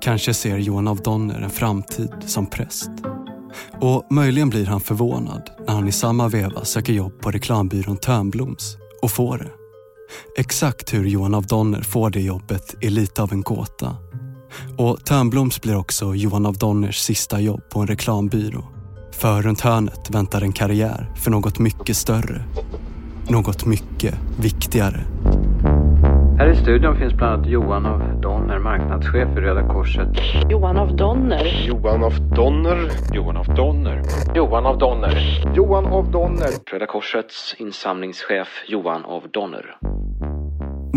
Kanske 0.00 0.34
ser 0.34 0.58
Johan 0.58 0.88
av 0.88 1.02
Donner 1.02 1.40
en 1.40 1.50
framtid 1.50 2.12
som 2.26 2.46
präst. 2.46 2.90
Och 3.80 4.06
möjligen 4.10 4.50
blir 4.50 4.66
han 4.66 4.80
förvånad 4.80 5.50
när 5.66 5.74
han 5.74 5.88
i 5.88 5.92
samma 5.92 6.28
veva 6.28 6.64
söker 6.64 6.92
jobb 6.92 7.20
på 7.20 7.30
reklambyrån 7.30 7.96
Törnbloms 7.96 8.76
och 9.02 9.10
får 9.10 9.38
det. 9.38 9.50
Exakt 10.38 10.94
hur 10.94 11.04
Johan 11.04 11.34
av 11.34 11.46
Donner 11.46 11.82
får 11.82 12.10
det 12.10 12.20
jobbet 12.20 12.74
är 12.80 12.90
lite 12.90 13.22
av 13.22 13.32
en 13.32 13.42
gåta. 13.42 13.96
Och 14.78 15.04
Törnbloms 15.04 15.60
blir 15.60 15.76
också 15.76 16.14
Johan 16.14 16.46
av 16.46 16.54
Donners 16.54 16.96
sista 16.96 17.40
jobb 17.40 17.60
på 17.68 17.80
en 17.80 17.86
reklambyrå. 17.86 18.64
För 19.12 19.42
runt 19.42 19.60
hörnet 19.60 20.10
väntar 20.10 20.42
en 20.42 20.52
karriär 20.52 21.10
för 21.16 21.30
något 21.30 21.58
mycket 21.58 21.96
större. 21.96 22.42
Något 23.28 23.66
mycket 23.66 24.14
viktigare. 24.40 25.00
Här 26.38 26.52
i 26.52 26.56
studion 26.56 26.96
finns 26.98 27.14
bland 27.14 27.32
annat 27.34 27.46
Johan 27.50 27.86
av 27.86 28.20
Donner, 28.20 28.58
marknadschef 28.58 29.28
i 29.36 29.40
Röda 29.40 29.68
Korset. 29.68 30.08
Johan 30.50 30.76
af 30.76 30.96
Donner. 30.96 31.66
Johan 31.66 32.04
af 32.04 32.12
Donner. 32.36 32.90
Johan 33.12 33.36
af 33.36 33.46
Donner. 33.56 34.02
Johan 34.34 34.66
av 34.66 34.78
Donner. 34.78 35.42
Johan 35.56 35.86
af 35.86 36.04
Donner. 36.12 36.50
Röda 36.72 36.86
Korsets 36.86 37.54
insamlingschef 37.58 38.48
Johan 38.68 39.04
av 39.04 39.22
Donner. 39.32 39.76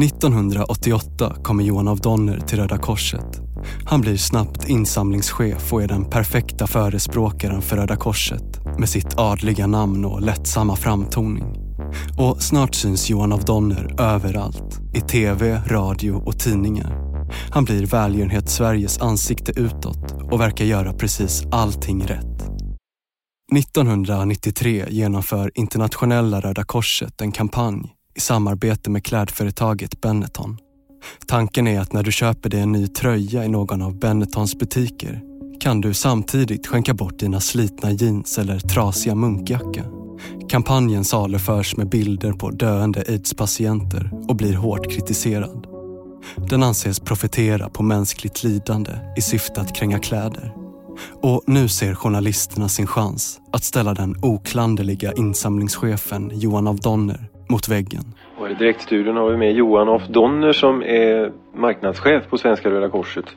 1988 0.04 1.36
kommer 1.44 1.64
Johan 1.64 1.88
av 1.88 2.00
Donner 2.00 2.40
till 2.40 2.60
Röda 2.60 2.78
Korset. 2.78 3.47
Han 3.86 4.02
blir 4.02 4.18
snabbt 4.18 4.70
insamlingschef 4.70 5.74
och 5.74 5.84
är 5.84 5.88
den 5.88 6.06
perfekta 6.06 6.68
förespråkaren 6.68 7.62
för 7.62 7.78
Röda 7.78 7.96
Korset 7.96 8.78
med 8.80 8.90
sitt 8.90 9.18
adliga 9.18 9.68
namn 9.68 10.06
och 10.06 10.22
lättsamma 10.22 10.76
framtoning. 10.76 11.68
Och 12.18 12.44
snart 12.44 12.76
syns 12.76 13.10
Johan 13.10 13.34
av 13.34 13.46
Donner 13.46 13.96
överallt. 14.00 14.80
I 14.94 15.02
tv, 15.02 15.62
radio 15.68 16.12
och 16.12 16.40
tidningar. 16.40 17.08
Han 17.52 17.66
blir 17.66 17.86
välgörenhet 17.86 18.50
Sveriges 18.50 19.00
ansikte 19.00 19.52
utåt 19.52 20.12
och 20.32 20.42
verkar 20.42 20.66
göra 20.66 20.94
precis 20.94 21.44
allting 21.52 22.04
rätt. 22.04 22.38
1993 23.56 24.86
genomför 24.90 25.52
Internationella 25.56 26.40
Röda 26.40 26.64
Korset 26.64 27.22
en 27.22 27.32
kampanj 27.32 27.94
i 28.16 28.20
samarbete 28.20 28.90
med 28.90 29.06
klädföretaget 29.06 30.02
Benetton. 30.02 30.58
Tanken 31.26 31.68
är 31.68 31.80
att 31.80 31.94
när 31.94 32.04
du 32.04 32.12
köper 32.12 32.50
dig 32.50 32.60
en 32.60 32.72
ny 32.72 32.88
tröja 32.88 33.46
i 33.46 33.48
någon 33.48 33.82
av 33.82 34.00
Benettons 34.00 34.58
butiker 34.58 35.22
kan 35.60 35.82
du 35.82 35.94
samtidigt 35.94 36.68
skänka 36.68 36.94
bort 36.94 37.20
dina 37.20 37.40
slitna 37.40 37.92
jeans 37.92 38.38
eller 38.38 38.60
trasiga 38.60 39.16
munkjacka. 39.16 39.84
Kampanjen 40.50 41.06
saluförs 41.06 41.78
med 41.78 41.90
bilder 41.90 42.34
på 42.34 42.50
döende 42.50 43.04
aidspatienter 43.08 44.12
och 44.28 44.36
blir 44.36 44.54
hårt 44.54 44.92
kritiserad. 44.92 45.68
Den 46.50 46.64
anses 46.64 47.00
profetera 47.00 47.70
på 47.70 47.84
mänskligt 47.84 48.44
lidande 48.44 48.92
i 49.18 49.22
syfte 49.22 49.62
att 49.62 49.76
kränga 49.76 50.00
kläder. 50.00 50.54
Och 51.22 51.42
nu 51.48 51.70
ser 51.70 51.96
journalisterna 51.96 52.70
sin 52.70 52.88
chans 52.88 53.40
att 53.52 53.64
ställa 53.64 53.94
den 53.94 54.16
oklanderliga 54.22 55.14
insamlingschefen 55.14 56.32
Johan 56.34 56.68
av 56.68 56.80
Donner 56.80 57.30
mot 57.50 57.68
väggen. 57.68 58.14
Och 58.48 58.52
i 58.52 58.56
direktstudion 58.56 59.18
har 59.18 59.30
vi 59.30 59.38
med 59.38 59.52
Johan 59.52 59.90
af 59.90 60.02
Donner 60.10 60.52
som 60.52 60.84
är 60.84 61.32
marknadschef 61.54 62.30
på 62.30 62.38
Svenska 62.38 62.70
Röda 62.70 62.90
Korset. 62.90 63.36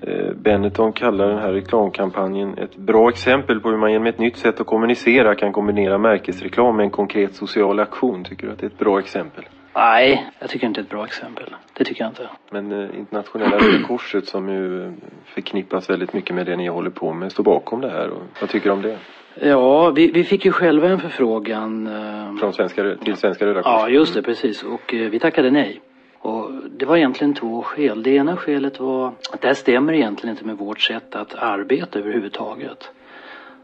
Eh, 0.00 0.32
Benetton 0.34 0.92
kallar 0.92 1.28
den 1.28 1.38
här 1.38 1.52
reklamkampanjen 1.52 2.58
ett 2.58 2.76
bra 2.76 3.08
exempel 3.08 3.60
på 3.60 3.70
hur 3.70 3.76
man 3.76 3.92
genom 3.92 4.06
ett 4.06 4.18
nytt 4.18 4.36
sätt 4.36 4.60
att 4.60 4.66
kommunicera 4.66 5.34
kan 5.34 5.52
kombinera 5.52 5.98
märkesreklam 5.98 6.76
med 6.76 6.84
en 6.84 6.90
konkret 6.90 7.34
social 7.34 7.80
aktion. 7.80 8.24
Tycker 8.24 8.46
du 8.46 8.52
att 8.52 8.58
det 8.58 8.66
är 8.66 8.70
ett 8.70 8.78
bra 8.78 8.98
exempel? 8.98 9.44
Nej, 9.74 10.30
jag 10.38 10.50
tycker 10.50 10.66
inte 10.66 10.80
det 10.80 10.82
är 10.82 10.84
ett 10.84 10.90
bra 10.90 11.04
exempel. 11.04 11.54
Det 11.72 11.84
tycker 11.84 12.04
jag 12.04 12.10
inte. 12.10 12.28
Men 12.50 12.72
eh, 12.72 12.98
Internationella 12.98 13.56
Röda 13.56 13.86
Korset 13.86 14.26
som 14.26 14.48
ju 14.48 14.84
eh, 14.84 14.92
förknippas 15.24 15.90
väldigt 15.90 16.12
mycket 16.12 16.36
med 16.36 16.46
det 16.46 16.56
ni 16.56 16.68
håller 16.68 16.90
på 16.90 17.12
med 17.12 17.32
står 17.32 17.44
bakom 17.44 17.80
det 17.80 17.90
här. 17.90 18.10
Och 18.10 18.22
vad 18.40 18.50
tycker 18.50 18.66
du 18.66 18.72
om 18.72 18.82
det? 18.82 18.98
Ja, 19.40 19.90
vi, 19.90 20.10
vi 20.10 20.24
fick 20.24 20.44
ju 20.44 20.52
själva 20.52 20.88
en 20.88 21.00
förfrågan. 21.00 21.86
Eh, 21.86 22.36
Från 22.36 22.52
svenska, 22.52 22.96
till 22.96 23.16
Svenska 23.16 23.46
Röda 23.46 23.62
Korset? 23.62 23.80
Ja, 23.80 23.88
just 23.88 24.14
det, 24.14 24.22
precis. 24.22 24.62
Och 24.62 24.94
eh, 24.94 25.10
vi 25.10 25.18
tackade 25.18 25.50
nej. 25.50 25.80
Och 26.18 26.50
det 26.70 26.84
var 26.84 26.96
egentligen 26.96 27.34
två 27.34 27.62
skäl. 27.62 28.02
Det 28.02 28.10
ena 28.10 28.36
skälet 28.36 28.80
var 28.80 29.06
att 29.32 29.40
det 29.40 29.46
här 29.46 29.54
stämmer 29.54 29.92
egentligen 29.92 30.36
inte 30.36 30.46
med 30.46 30.56
vårt 30.56 30.80
sätt 30.80 31.14
att 31.14 31.34
arbeta 31.34 31.98
överhuvudtaget. 31.98 32.90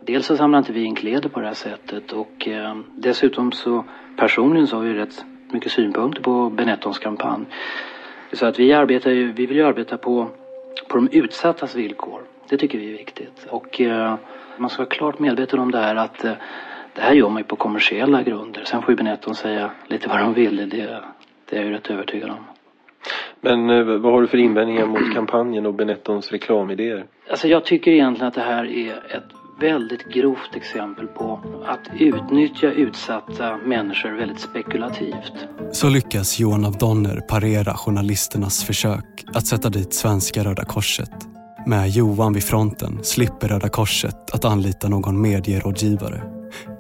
Dels 0.01 0.27
så 0.27 0.37
samlar 0.37 0.59
inte 0.59 0.73
vi 0.73 0.85
in 0.85 0.95
kläder 0.95 1.29
på 1.29 1.41
det 1.41 1.47
här 1.47 1.55
sättet 1.55 2.13
och 2.13 2.49
eh, 2.49 2.77
dessutom 2.97 3.53
så 3.53 3.85
personligen 4.17 4.67
så 4.67 4.77
har 4.77 4.85
vi 4.85 4.95
rätt 4.95 5.25
mycket 5.51 5.73
synpunkter 5.73 6.23
på 6.23 6.51
Benettons 6.51 6.99
kampanj. 6.99 7.45
Så 8.33 8.47
att 8.47 8.59
vi 8.59 8.73
arbetar 8.73 9.11
ju, 9.11 9.33
vi 9.33 9.47
vill 9.47 9.57
ju 9.57 9.63
arbeta 9.63 9.97
på, 9.97 10.29
på 10.89 10.97
de 10.97 11.09
utsattas 11.13 11.75
villkor. 11.75 12.21
Det 12.49 12.57
tycker 12.57 12.79
vi 12.79 12.93
är 12.93 12.99
viktigt. 12.99 13.47
Och 13.51 13.81
eh, 13.81 14.15
man 14.57 14.71
ska 14.71 14.83
vara 14.83 14.89
klart 14.89 15.19
medveten 15.19 15.59
om 15.59 15.71
det 15.71 15.79
här 15.79 15.97
att 15.97 16.25
eh, 16.25 16.33
det 16.95 17.01
här 17.01 17.13
gör 17.13 17.29
man 17.29 17.39
ju 17.39 17.45
på 17.45 17.57
kommersiella 17.57 18.23
grunder. 18.23 18.65
Sen 18.65 18.83
får 18.83 18.91
ju 18.91 18.97
Benetton 18.97 19.35
säga 19.35 19.71
lite 19.87 20.09
vad 20.09 20.21
de 20.21 20.35
vill. 20.35 20.57
Det, 20.57 21.03
det 21.51 21.57
är 21.57 21.61
jag 21.61 21.65
ju 21.65 21.71
rätt 21.71 21.91
övertygad 21.91 22.31
om. 22.31 22.45
Men 23.41 23.71
eh, 23.71 23.85
vad 23.85 24.13
har 24.13 24.23
du 24.23 24.29
för 24.29 24.39
invändningar 24.39 24.87
mot 24.87 25.15
kampanjen 25.15 25.67
och 25.67 25.75
Benettons 25.75 26.33
reklamidéer? 26.33 27.07
Alltså 27.31 27.49
jag 27.49 27.65
tycker 27.65 27.91
egentligen 27.91 28.29
att 28.29 28.35
det 28.35 28.41
här 28.41 28.65
är 28.65 29.17
ett 29.17 29.25
väldigt 29.61 30.05
grovt 30.05 30.57
exempel 30.57 31.07
på 31.07 31.41
att 31.67 32.01
utnyttja 32.01 32.73
utsatta 32.73 33.57
människor 33.57 34.11
väldigt 34.11 34.41
spekulativt. 34.41 35.33
Så 35.73 35.89
lyckas 35.89 36.41
Johan 36.41 36.65
av 36.65 36.79
Donner 36.79 37.21
parera 37.21 37.75
journalisternas 37.75 38.65
försök 38.65 39.25
att 39.35 39.47
sätta 39.47 39.69
dit 39.69 39.95
svenska 39.95 40.45
Röda 40.45 40.65
Korset. 40.65 41.38
Med 41.69 41.91
Johan 41.91 42.33
vid 42.33 42.45
fronten 42.45 42.99
slipper 43.03 43.49
Röda 43.49 43.69
Korset 43.69 44.31
att 44.33 44.45
anlita 44.45 44.89
någon 44.89 45.21
medierådgivare. 45.21 46.23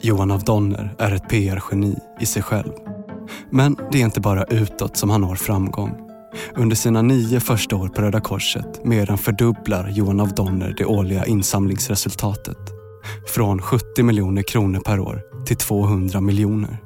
Johan 0.00 0.30
av 0.30 0.44
Donner 0.44 0.94
är 0.98 1.12
ett 1.12 1.28
PR-geni 1.28 1.96
i 2.20 2.26
sig 2.26 2.42
själv. 2.42 2.72
Men 3.50 3.76
det 3.92 4.00
är 4.00 4.04
inte 4.04 4.20
bara 4.20 4.44
utåt 4.44 4.96
som 4.96 5.10
han 5.10 5.20
når 5.20 5.34
framgång. 5.34 5.94
Under 6.56 6.76
sina 6.76 7.02
nio 7.02 7.40
första 7.40 7.76
år 7.76 7.88
på 7.88 8.02
Röda 8.02 8.20
Korset 8.20 8.84
mer 8.84 9.10
än 9.10 9.18
fördubblar 9.18 9.88
Johan 9.88 10.20
av 10.20 10.34
Donner 10.34 10.74
det 10.78 10.84
årliga 10.84 11.26
insamlingsresultatet. 11.26 12.58
Från 13.26 13.62
70 13.62 14.02
miljoner 14.02 14.42
kronor 14.42 14.80
per 14.80 15.00
år 15.00 15.22
till 15.46 15.56
200 15.56 16.20
miljoner. 16.20 16.78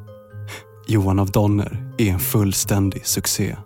Johan 0.86 1.18
av 1.18 1.30
Donner 1.30 1.92
är 1.98 2.12
en 2.12 2.20
fullständig 2.20 3.06
succé. 3.06 3.56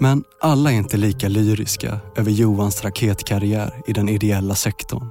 Men 0.00 0.24
alla 0.40 0.72
är 0.72 0.76
inte 0.76 0.96
lika 0.96 1.28
lyriska 1.28 2.00
över 2.16 2.30
Johans 2.30 2.84
raketkarriär 2.84 3.82
i 3.86 3.92
den 3.92 4.08
ideella 4.08 4.54
sektorn. 4.54 5.10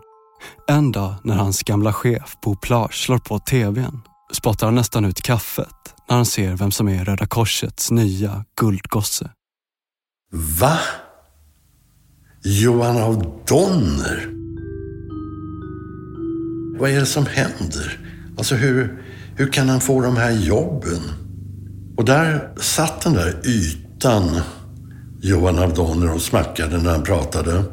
En 0.67 0.91
dag 0.91 1.15
när 1.23 1.35
hans 1.35 1.63
gamla 1.63 1.93
chef 1.93 2.35
Bo 2.43 2.55
Plage 2.55 3.05
slår 3.05 3.17
på 3.17 3.39
tvn 3.39 4.01
spottar 4.33 4.67
han 4.67 4.75
nästan 4.75 5.05
ut 5.05 5.21
kaffet 5.21 5.95
när 6.09 6.15
han 6.15 6.25
ser 6.25 6.55
vem 6.55 6.71
som 6.71 6.89
är 6.89 7.05
Röda 7.05 7.25
Korsets 7.25 7.91
nya 7.91 8.45
guldgosse. 8.59 9.29
Va? 10.59 10.79
Johan 12.43 12.97
av 12.97 13.41
Donner? 13.47 14.29
Vad 16.79 16.89
är 16.89 16.99
det 16.99 17.05
som 17.05 17.25
händer? 17.25 17.99
Alltså 18.37 18.55
hur, 18.55 19.03
hur 19.35 19.51
kan 19.51 19.69
han 19.69 19.81
få 19.81 20.01
de 20.01 20.17
här 20.17 20.31
jobben? 20.31 21.01
Och 21.97 22.05
där 22.05 22.53
satt 22.57 23.01
den 23.01 23.13
där 23.13 23.47
ytan, 23.47 24.41
Johan 25.27 25.59
av 25.59 26.13
och 26.15 26.21
smackade 26.21 26.77
när 26.77 26.91
han 26.91 27.03
pratade. 27.03 27.63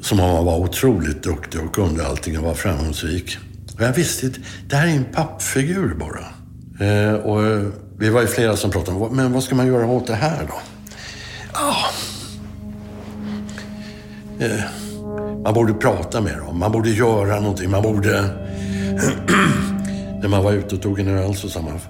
Som 0.00 0.20
om 0.20 0.30
han 0.30 0.44
var 0.44 0.58
otroligt 0.58 1.22
duktig 1.22 1.60
och 1.60 1.74
kunde 1.74 2.06
allting 2.06 2.38
och 2.38 2.44
var 2.44 2.54
framgångsrik. 2.54 3.38
Och 3.74 3.80
jag 3.80 3.92
visste 3.92 4.26
att 4.26 4.32
det 4.68 4.76
här 4.76 4.86
är 4.86 4.90
en 4.90 5.04
pappfigur 5.04 5.94
bara. 5.94 6.24
Eh, 6.86 7.14
och 7.14 7.46
eh, 7.46 7.66
vi 7.98 8.08
var 8.08 8.20
ju 8.20 8.26
flera 8.26 8.56
som 8.56 8.70
pratade 8.70 8.98
om, 8.98 9.16
men 9.16 9.32
vad 9.32 9.42
ska 9.42 9.54
man 9.54 9.66
göra 9.66 9.86
åt 9.86 10.06
det 10.06 10.14
här 10.14 10.46
då? 10.48 10.54
Ah. 11.52 11.84
Eh, 14.44 14.64
man 15.42 15.54
borde 15.54 15.74
prata 15.74 16.20
med 16.20 16.38
dem, 16.38 16.58
man 16.58 16.72
borde 16.72 16.90
göra 16.90 17.40
någonting, 17.40 17.70
man 17.70 17.82
borde... 17.82 18.10
När 20.20 20.28
man 20.28 20.44
var 20.44 20.52
ute 20.52 20.74
och 20.74 20.82
tog 20.82 21.00
en 21.00 21.08
öl 21.08 21.34
så 21.34 21.48
sa 21.48 21.62
man, 21.62 21.80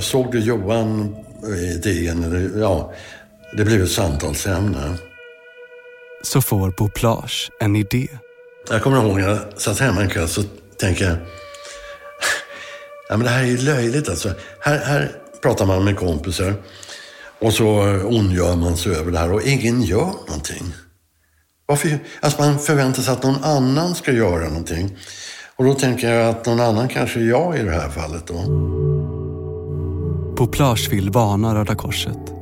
såg 0.00 0.32
du 0.32 0.40
Johan 0.40 1.16
eh, 1.44 1.72
i 1.72 1.78
DN? 1.78 2.24
Eller, 2.24 2.60
ja, 2.60 2.92
det 3.52 3.64
blev 3.64 3.82
ett 3.82 3.90
samtalsämne. 3.90 4.98
Så 6.22 6.42
får 6.42 6.70
Bo 6.70 6.88
Plage 6.88 7.50
en 7.60 7.76
idé. 7.76 8.08
Jag 8.70 8.82
kommer 8.82 9.04
ihåg 9.04 9.20
när 9.20 9.28
jag 9.28 9.38
satt 9.56 9.78
hemma 9.78 10.02
en 10.02 10.08
kväll 10.08 10.28
så 10.28 10.42
tänker 10.76 11.04
jag, 11.04 11.14
ja, 13.08 13.16
men 13.16 13.20
det 13.20 13.30
här 13.30 13.42
är 13.42 13.46
ju 13.46 13.56
löjligt 13.56 14.08
alltså. 14.08 14.32
Här, 14.60 14.78
här 14.78 15.12
pratar 15.42 15.66
man 15.66 15.84
med 15.84 15.96
kompisar 15.96 16.54
och 17.40 17.52
så 17.52 17.66
ondgör 18.04 18.56
man 18.56 18.76
sig 18.76 18.94
över 18.96 19.12
det 19.12 19.18
här 19.18 19.32
och 19.32 19.42
ingen 19.42 19.82
gör 19.82 20.12
någonting. 20.28 20.72
Varför? 21.66 21.98
Alltså 22.20 22.42
man 22.42 22.58
förväntar 22.58 23.02
sig 23.02 23.12
att 23.12 23.22
någon 23.22 23.44
annan 23.44 23.94
ska 23.94 24.12
göra 24.12 24.48
någonting. 24.48 24.96
Och 25.56 25.64
då 25.64 25.74
tänker 25.74 26.14
jag 26.14 26.28
att 26.28 26.46
någon 26.46 26.60
annan 26.60 26.88
kanske 26.88 27.20
är 27.20 27.24
jag 27.24 27.58
i 27.58 27.62
det 27.62 27.70
här 27.70 27.88
fallet 27.88 28.26
då. 28.26 28.34
Bo 30.36 30.46
Plage 30.46 30.88
vill 30.90 31.10
varna 31.10 31.54
Röda 31.54 31.74
Korset. 31.74 32.41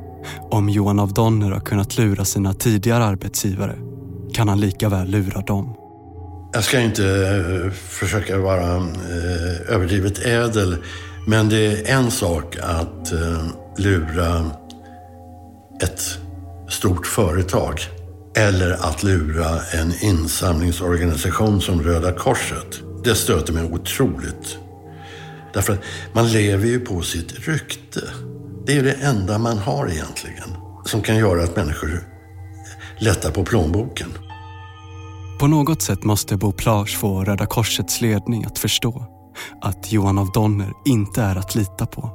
Om 0.51 0.69
Johan 0.69 0.99
av 0.99 1.13
Donner 1.13 1.51
har 1.51 1.59
kunnat 1.59 1.97
lura 1.97 2.25
sina 2.25 2.53
tidigare 2.53 3.03
arbetsgivare 3.03 3.75
kan 4.33 4.49
han 4.49 4.59
lika 4.59 4.89
väl 4.89 5.07
lura 5.07 5.41
dem. 5.41 5.75
Jag 6.53 6.63
ska 6.63 6.79
inte 6.79 7.05
eh, 7.05 7.71
försöka 7.71 8.37
vara 8.37 8.75
eh, 8.75 9.73
överdrivet 9.75 10.25
ädel, 10.25 10.75
men 11.27 11.49
det 11.49 11.57
är 11.57 11.97
en 11.97 12.11
sak 12.11 12.57
att 12.61 13.11
eh, 13.11 13.45
lura 13.77 14.51
ett 15.83 16.01
stort 16.69 17.07
företag 17.07 17.79
eller 18.35 18.71
att 18.71 19.03
lura 19.03 19.59
en 19.73 19.93
insamlingsorganisation 20.01 21.61
som 21.61 21.83
Röda 21.83 22.11
Korset. 22.11 22.81
Det 23.03 23.15
stöter 23.15 23.53
mig 23.53 23.63
otroligt. 23.63 24.57
Därför 25.53 25.73
att 25.73 25.79
man 26.13 26.31
lever 26.31 26.67
ju 26.67 26.79
på 26.79 27.01
sitt 27.01 27.47
rykte. 27.47 28.01
Det 28.65 28.77
är 28.77 28.83
det 28.83 28.93
enda 28.93 29.37
man 29.37 29.57
har 29.57 29.87
egentligen 29.91 30.49
som 30.85 31.01
kan 31.01 31.17
göra 31.17 31.43
att 31.43 31.55
människor 31.55 31.89
lättar 32.99 33.31
på 33.31 33.45
plånboken. 33.45 34.09
På 35.39 35.47
något 35.47 35.81
sätt 35.81 36.03
måste 36.03 36.37
Bo 36.37 36.51
Plage 36.51 36.97
få 36.97 37.23
Röda 37.23 37.45
Korsets 37.45 38.01
ledning 38.01 38.45
att 38.45 38.57
förstå 38.57 39.05
att 39.61 39.91
Johan 39.91 40.17
av 40.17 40.31
Donner 40.31 40.73
inte 40.85 41.21
är 41.21 41.35
att 41.35 41.55
lita 41.55 41.85
på. 41.85 42.09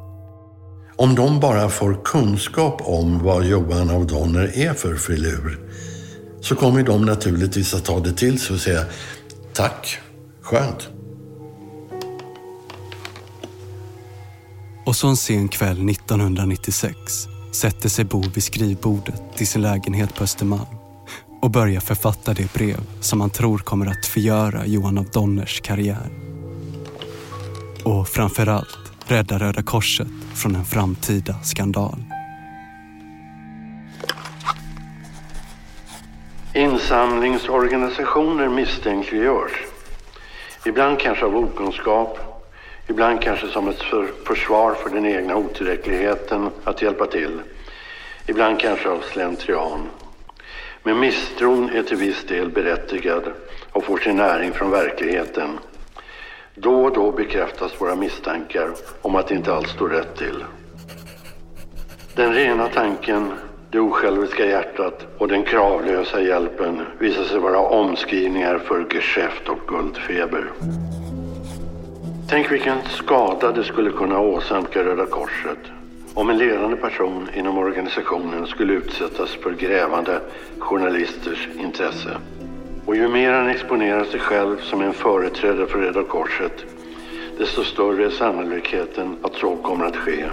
Om 0.97 1.15
de 1.15 1.41
bara 1.41 1.69
får 1.69 2.05
kunskap 2.05 2.81
om 2.85 3.19
vad 3.19 3.45
Johan 3.45 3.91
av 3.91 4.07
Donner 4.07 4.59
är 4.59 4.75
för 4.75 4.95
filur 4.95 5.59
så 6.41 6.55
kommer 6.55 6.83
de 6.83 7.05
naturligtvis 7.05 7.75
att 7.75 7.85
ta 7.85 8.01
det 8.01 8.13
till 8.13 8.41
sig 8.41 8.55
och 8.55 8.61
säga 8.61 8.85
tack, 9.53 9.99
skönt. 10.43 10.89
Och 14.87 14.97
så 14.97 15.09
en 15.09 15.17
sen 15.17 15.49
kväll 15.49 15.91
1996 15.91 16.97
sätter 17.53 17.89
sig 17.89 18.05
Bo 18.05 18.23
vid 18.35 18.45
skrivbordet 18.45 19.41
i 19.41 19.47
sin 19.47 19.63
lägenhet 19.63 20.15
på 20.15 20.25
Östermalm 20.25 20.77
och 21.43 21.51
börjar 21.51 21.81
författa 21.81 22.35
det 22.35 22.53
brev 22.53 22.81
som 23.01 23.21
han 23.21 23.31
tror 23.31 23.59
kommer 23.59 23.87
att 23.87 24.07
förgöra 24.07 24.67
Johan 24.67 24.99
av 24.99 25.05
Donners 25.05 25.61
karriär. 25.61 26.11
Och 27.85 28.09
framförallt 28.09 28.93
rädda 29.07 29.39
Röda 29.39 29.63
Korset 29.63 30.09
från 30.35 30.57
en 30.57 30.65
framtida 30.65 31.35
skandal. 31.43 32.03
Insamlingsorganisationer 36.55 38.49
misstänkliggörs. 38.49 39.53
Ibland 40.67 41.01
kanske 41.01 41.25
av 41.25 41.37
okunskap, 41.37 42.26
ibland 42.89 43.23
kanske 43.23 43.49
som 43.49 43.69
ett 43.69 43.83
för 43.83 44.07
försvar 44.25 44.75
för 44.75 44.91
den 44.91 45.07
egna 45.07 45.37
otillräckligheten 45.37 46.51
att 46.65 46.83
hjälpa 46.83 47.07
till. 47.07 47.41
Ibland 48.27 48.61
kanske 48.61 48.89
av 48.89 49.01
slentrian. 49.01 49.89
Men 50.83 51.01
misstron 51.01 51.71
är 51.71 51.83
till 51.83 51.97
viss 51.97 52.25
del 52.25 52.51
berättigad 52.51 53.23
och 53.73 53.85
får 53.85 53.99
sin 53.99 54.17
näring 54.17 54.53
från 54.53 54.71
verkligheten. 54.71 55.59
Då 56.55 56.85
och 56.85 56.93
då 56.93 57.13
bekräftas 57.13 57.81
våra 57.81 57.97
misstankar 57.97 58.71
om 59.03 59.15
att 59.15 59.29
det 59.29 59.35
inte 59.35 59.55
allt 59.55 59.69
står 59.69 59.89
rätt 59.89 60.17
till. 60.17 60.45
Den 62.15 62.35
rena 62.35 62.69
tanken, 62.69 63.33
det 63.71 63.81
osjälviska 63.81 64.47
hjärtat 64.47 65.07
och 65.19 65.29
den 65.29 65.43
kravlösa 65.43 66.21
hjälpen 66.21 66.83
visar 66.99 67.25
sig 67.25 67.39
vara 67.39 67.59
omskrivningar 67.59 68.59
för 68.59 68.87
geschäft 68.91 69.49
och 69.49 69.69
guldfeber. 69.69 70.53
Tänk 72.29 72.53
vilken 72.53 72.79
skada 72.89 73.53
det 73.53 73.65
skulle 73.65 73.91
kunna 73.91 74.21
åsamka 74.21 74.85
Röda 74.85 75.07
Korset 75.07 75.59
om 76.15 76.31
en 76.31 76.39
ledande 76.39 76.77
person 76.77 77.29
inom 77.35 77.59
organisationen 77.59 78.47
skulle 78.47 78.73
utsättas 78.73 79.31
för 79.31 79.51
grävande 79.51 80.21
journalisters 80.59 81.49
intresse. 81.59 82.17
Och 82.87 82.97
ju 82.97 83.09
mer 83.09 83.33
han 83.33 83.49
exponerar 83.49 84.05
sig 84.05 84.21
själv 84.21 84.57
som 84.61 84.83
en 84.83 84.93
företrädare 84.93 85.67
för 85.67 85.79
Röda 85.79 86.03
Korset, 86.03 86.65
desto 87.39 87.65
större 87.65 88.05
är 88.05 88.11
sannolikheten 88.11 89.17
att 89.23 89.35
så 89.35 89.57
kommer 89.57 89.87
att 89.87 89.97
ske. 89.97 90.25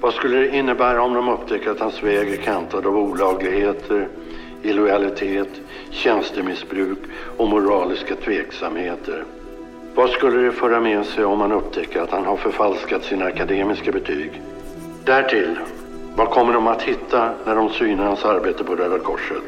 Vad 0.00 0.14
skulle 0.14 0.36
det 0.36 0.56
innebära 0.56 1.02
om 1.02 1.14
de 1.14 1.28
upptäcker 1.28 1.70
att 1.70 1.80
hans 1.80 2.02
väg 2.02 2.32
är 2.32 2.36
kantad 2.36 2.86
av 2.86 2.96
olagligheter, 2.96 4.08
illojalitet, 4.62 5.60
tjänstemissbruk 5.90 6.98
och 7.36 7.48
moraliska 7.48 8.16
tveksamheter? 8.16 9.24
Vad 10.00 10.10
skulle 10.10 10.42
det 10.42 10.52
föra 10.52 10.80
med 10.80 11.06
sig 11.06 11.24
om 11.24 11.38
man 11.38 11.52
upptäcker 11.52 12.00
att 12.00 12.10
han 12.10 12.24
har 12.24 12.36
förfalskat 12.36 13.04
sina 13.04 13.24
akademiska 13.24 13.92
betyg? 13.92 14.42
Därtill, 15.04 15.58
vad 16.16 16.28
kommer 16.28 16.52
de 16.52 16.66
att 16.66 16.82
hitta 16.82 17.30
när 17.46 17.54
de 17.54 17.70
synar 17.70 18.04
hans 18.04 18.24
arbete 18.24 18.64
på 18.64 18.74
Röda 18.74 18.98
Korset? 18.98 19.42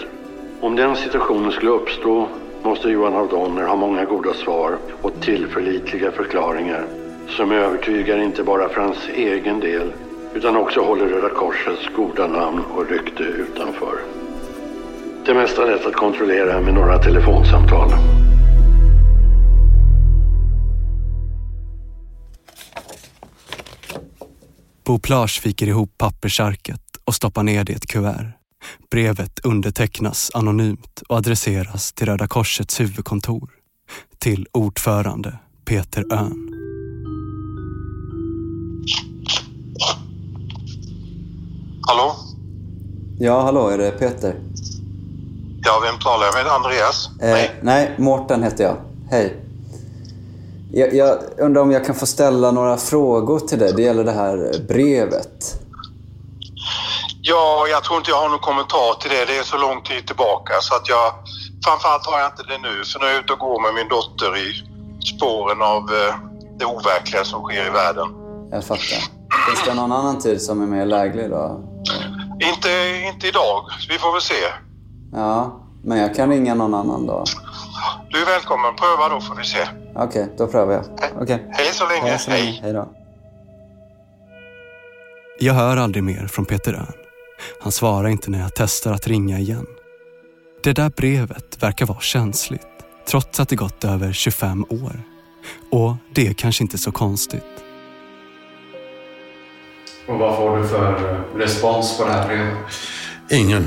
Om 0.61 0.77
den 0.77 0.97
situationen 0.97 1.53
skulle 1.53 1.71
uppstå 1.71 2.29
måste 2.62 2.88
Johan 2.88 3.15
av 3.15 3.29
Donner 3.29 3.62
ha 3.62 3.77
många 3.77 4.05
goda 4.05 4.35
svar 4.35 4.77
och 5.03 5.21
tillförlitliga 5.21 6.11
förklaringar 6.11 6.85
som 7.29 7.53
övertygar 7.53 8.19
inte 8.19 8.43
bara 8.43 8.69
för 8.69 8.81
hans 8.81 9.09
egen 9.15 9.61
del 9.61 9.93
utan 10.35 10.57
också 10.57 10.81
håller 10.81 11.07
Röda 11.07 11.29
Korsets 11.29 11.88
goda 11.97 12.27
namn 12.27 12.62
och 12.77 12.91
rykte 12.91 13.23
utanför. 13.23 13.99
Det 15.27 15.35
mesta 15.35 15.62
är 15.62 15.67
lätt 15.67 15.87
att 15.87 15.97
kontrollera 15.97 16.61
med 16.61 16.75
några 16.75 16.99
telefonsamtal. 16.99 17.88
Bo 24.93 24.99
Plage 24.99 25.40
viker 25.47 25.66
ihop 25.66 25.99
pappersarket 25.99 26.80
och 27.05 27.14
stoppar 27.14 27.43
ner 27.43 27.64
det 27.64 27.72
i 27.72 27.74
ett 27.76 27.86
kuvert. 27.86 28.32
Brevet 28.90 29.38
undertecknas 29.45 30.30
anonymt 30.34 31.03
och 31.09 31.16
adresseras 31.16 31.93
till 31.93 32.07
Röda 32.07 32.26
Korsets 32.26 32.80
huvudkontor. 32.80 33.51
Till 34.18 34.47
ordförande 34.53 35.38
Peter 35.64 36.05
Öhn. 36.12 36.49
Hallå? 41.82 42.16
Ja, 43.18 43.43
hallå, 43.43 43.68
är 43.68 43.78
det 43.78 43.90
Peter? 43.90 44.40
Ja, 45.62 45.82
vem 45.84 46.01
talar 46.01 46.26
jag 46.26 46.34
med? 46.34 46.53
Andreas? 46.53 47.11
Eh, 47.20 47.51
nej, 47.62 47.95
Mårten 47.99 48.43
heter 48.43 48.64
jag. 48.64 48.76
Hej. 49.11 49.36
Jag, 50.75 50.95
jag 50.95 51.18
undrar 51.39 51.62
om 51.62 51.70
jag 51.70 51.85
kan 51.85 51.95
få 51.95 52.07
ställa 52.07 52.51
några 52.51 52.77
frågor 52.77 53.39
till 53.39 53.59
dig. 53.59 53.73
Det 53.77 53.83
gäller 53.83 54.05
det 54.05 54.12
här 54.12 54.64
brevet. 54.68 55.62
Ja, 57.23 57.66
jag 57.70 57.85
tror 57.85 57.99
inte 57.99 58.11
jag 58.11 58.20
har 58.20 58.29
någon 58.29 58.39
kommentar 58.39 59.01
till 59.01 59.11
det. 59.11 59.25
Det 59.25 59.39
är 59.39 59.43
så 59.43 59.59
lång 59.59 59.83
tid 59.83 60.07
tillbaka 60.07 60.53
så 60.61 60.75
att 60.75 60.89
jag... 60.89 61.12
Framförallt 61.64 62.07
har 62.07 62.18
jag 62.18 62.29
inte 62.29 62.43
det 62.43 62.59
nu, 62.59 62.85
för 62.85 63.01
nu 63.01 63.07
är 63.07 63.11
jag 63.11 63.20
ute 63.25 63.33
och 63.33 63.39
går 63.39 63.62
med 63.62 63.75
min 63.75 63.89
dotter 63.89 64.37
i 64.37 64.49
spåren 65.16 65.62
av 65.62 65.83
eh, 65.83 66.14
det 66.59 66.64
overkliga 66.64 67.25
som 67.25 67.43
sker 67.43 67.66
i 67.66 67.70
världen. 67.70 68.09
Jag 68.51 68.64
fattar. 68.64 69.01
Finns 69.47 69.64
det 69.66 69.75
någon 69.75 69.93
annan 69.93 70.18
tid 70.18 70.43
som 70.43 70.62
är 70.62 70.66
mer 70.66 70.87
läglig 70.87 71.31
då? 71.31 71.61
Inte, 72.51 72.70
inte 73.12 73.27
idag. 73.29 73.64
Vi 73.89 73.99
får 73.99 74.12
väl 74.12 74.20
se. 74.20 74.45
Ja, 75.12 75.61
men 75.85 75.99
jag 75.99 76.14
kan 76.14 76.31
ringa 76.31 76.55
någon 76.55 76.75
annan 76.75 77.07
dag. 77.07 77.25
Du 78.11 78.23
är 78.23 78.27
välkommen. 78.27 78.77
Pröva 78.77 79.09
då 79.09 79.20
får 79.20 79.35
vi 79.35 79.45
se. 79.45 79.68
Okej, 79.95 80.28
då 80.36 80.47
prövar 80.47 80.72
jag. 80.72 80.84
Okej. 81.20 81.47
Hej 81.51 81.66
så 81.72 81.88
länge. 81.88 82.11
Hej 82.11 82.18
så 82.18 82.30
länge. 82.30 82.59
Hej 82.62 82.72
då. 82.72 82.88
Jag 85.38 85.55
hör 85.55 85.76
aldrig 85.76 86.05
mer 86.05 86.26
från 86.26 86.45
Peter 86.45 86.72
Örn. 86.74 86.93
Han 87.61 87.72
svarar 87.72 88.09
inte 88.09 88.30
när 88.30 88.40
jag 88.40 88.51
testar 88.55 88.93
att 88.93 89.07
ringa 89.07 89.38
igen. 89.38 89.66
Det 90.62 90.72
där 90.72 90.90
brevet 90.97 91.62
verkar 91.62 91.86
vara 91.86 92.01
känsligt, 92.01 92.66
trots 93.09 93.40
att 93.40 93.49
det 93.49 93.57
gått 93.57 93.84
över 93.84 94.12
25 94.12 94.64
år. 94.68 95.03
Och 95.70 95.95
det 96.14 96.26
är 96.26 96.32
kanske 96.32 96.64
inte 96.64 96.78
så 96.78 96.93
konstigt. 96.93 97.43
Och 100.09 100.18
vad 100.18 100.36
får 100.36 100.59
du 100.59 100.68
för 100.68 101.14
eh, 101.14 101.38
respons 101.38 101.99
på 101.99 102.05
det 102.05 102.12
här 102.12 102.28
brevet? 102.28 102.55
Ingen. 103.30 103.66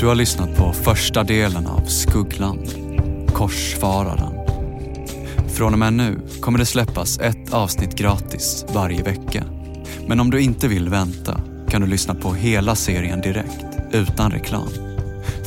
Du 0.00 0.06
har 0.06 0.14
lyssnat 0.14 0.56
på 0.56 0.72
första 0.72 1.24
delen 1.24 1.66
av 1.66 1.80
Skuggland, 1.86 2.68
Korsfararen. 3.34 4.32
Från 5.48 5.72
och 5.72 5.78
med 5.78 5.92
nu 5.92 6.20
kommer 6.40 6.58
det 6.58 6.66
släppas 6.66 7.18
ett 7.18 7.54
avsnitt 7.54 7.94
gratis 7.94 8.66
varje 8.74 9.02
vecka. 9.02 9.44
Men 10.06 10.20
om 10.20 10.30
du 10.30 10.40
inte 10.40 10.68
vill 10.68 10.88
vänta 10.88 11.40
kan 11.68 11.80
du 11.80 11.86
lyssna 11.86 12.14
på 12.14 12.32
hela 12.32 12.74
serien 12.74 13.20
direkt, 13.20 13.64
utan 13.92 14.30
reklam. 14.30 14.68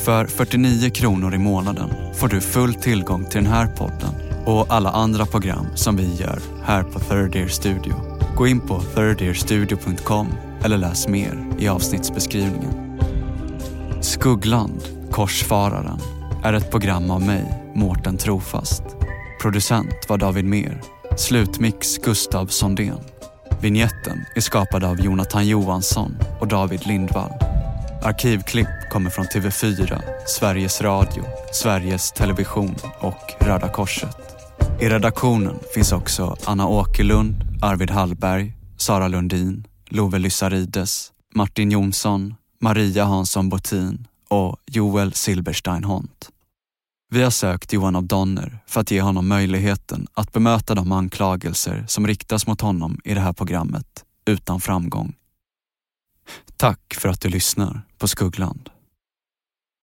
För 0.05 0.25
49 0.25 0.89
kronor 0.89 1.35
i 1.35 1.37
månaden 1.37 1.89
får 2.15 2.27
du 2.27 2.41
full 2.41 2.73
tillgång 2.73 3.25
till 3.25 3.43
den 3.43 3.53
här 3.53 3.67
podden 3.67 4.13
och 4.45 4.65
alla 4.69 4.89
andra 4.89 5.25
program 5.25 5.65
som 5.75 5.97
vi 5.97 6.15
gör 6.15 6.39
här 6.63 6.83
på 6.83 6.99
Third 6.99 7.35
Ear 7.35 7.47
Studio. 7.47 7.93
Gå 8.37 8.47
in 8.47 8.59
på 8.59 8.81
thirdearstudio.com 8.95 10.27
eller 10.63 10.77
läs 10.77 11.07
mer 11.07 11.47
i 11.59 11.67
avsnittsbeskrivningen. 11.67 12.90
Skuggland, 14.01 14.83
Korsfararen, 15.11 15.99
är 16.43 16.53
ett 16.53 16.71
program 16.71 17.11
av 17.11 17.21
mig, 17.21 17.71
Mårten 17.75 18.17
Trofast. 18.17 18.83
Producent 19.41 20.09
var 20.09 20.17
David 20.17 20.45
Mer. 20.45 20.81
Slutmix 21.17 21.97
Gustav 21.97 22.47
Sondén. 22.47 22.99
Vignetten 23.61 24.25
är 24.35 24.41
skapad 24.41 24.83
av 24.83 24.99
Jonathan 24.99 25.47
Johansson 25.47 26.17
och 26.39 26.47
David 26.47 26.87
Lindvall. 26.87 27.31
Arkivklipp 28.03 28.67
kommer 28.91 29.09
från 29.09 29.25
TV4, 29.25 30.01
Sveriges 30.27 30.81
Radio, 30.81 31.23
Sveriges 31.53 32.11
Television 32.11 32.75
och 32.99 33.33
Röda 33.39 33.69
Korset. 33.69 34.17
I 34.79 34.89
redaktionen 34.89 35.59
finns 35.73 35.91
också 35.91 36.37
Anna 36.45 36.67
Åkerlund, 36.67 37.35
Arvid 37.61 37.91
Hallberg, 37.91 38.53
Sara 38.77 39.07
Lundin, 39.07 39.67
Love 39.89 40.19
Lyssarides, 40.19 41.11
Martin 41.35 41.71
Jonsson, 41.71 42.35
Maria 42.63 43.05
Hansson 43.05 43.49
Botin 43.49 44.07
och 44.27 44.57
Joel 44.65 45.13
Silberstein 45.13 45.83
Hont. 45.83 46.29
Vi 47.09 47.23
har 47.23 47.29
sökt 47.29 47.73
Johan 47.73 47.95
av 47.95 48.03
Donner 48.03 48.59
för 48.65 48.81
att 48.81 48.91
ge 48.91 49.01
honom 49.01 49.27
möjligheten 49.27 50.07
att 50.13 50.31
bemöta 50.31 50.75
de 50.75 50.91
anklagelser 50.91 51.85
som 51.87 52.07
riktas 52.07 52.47
mot 52.47 52.61
honom 52.61 52.99
i 53.03 53.13
det 53.13 53.19
här 53.19 53.33
programmet 53.33 54.05
utan 54.25 54.61
framgång. 54.61 55.15
Tack 56.57 56.93
för 56.93 57.09
att 57.09 57.21
du 57.21 57.29
lyssnar 57.29 57.81
på 57.97 58.07
Skuggland. 58.07 58.69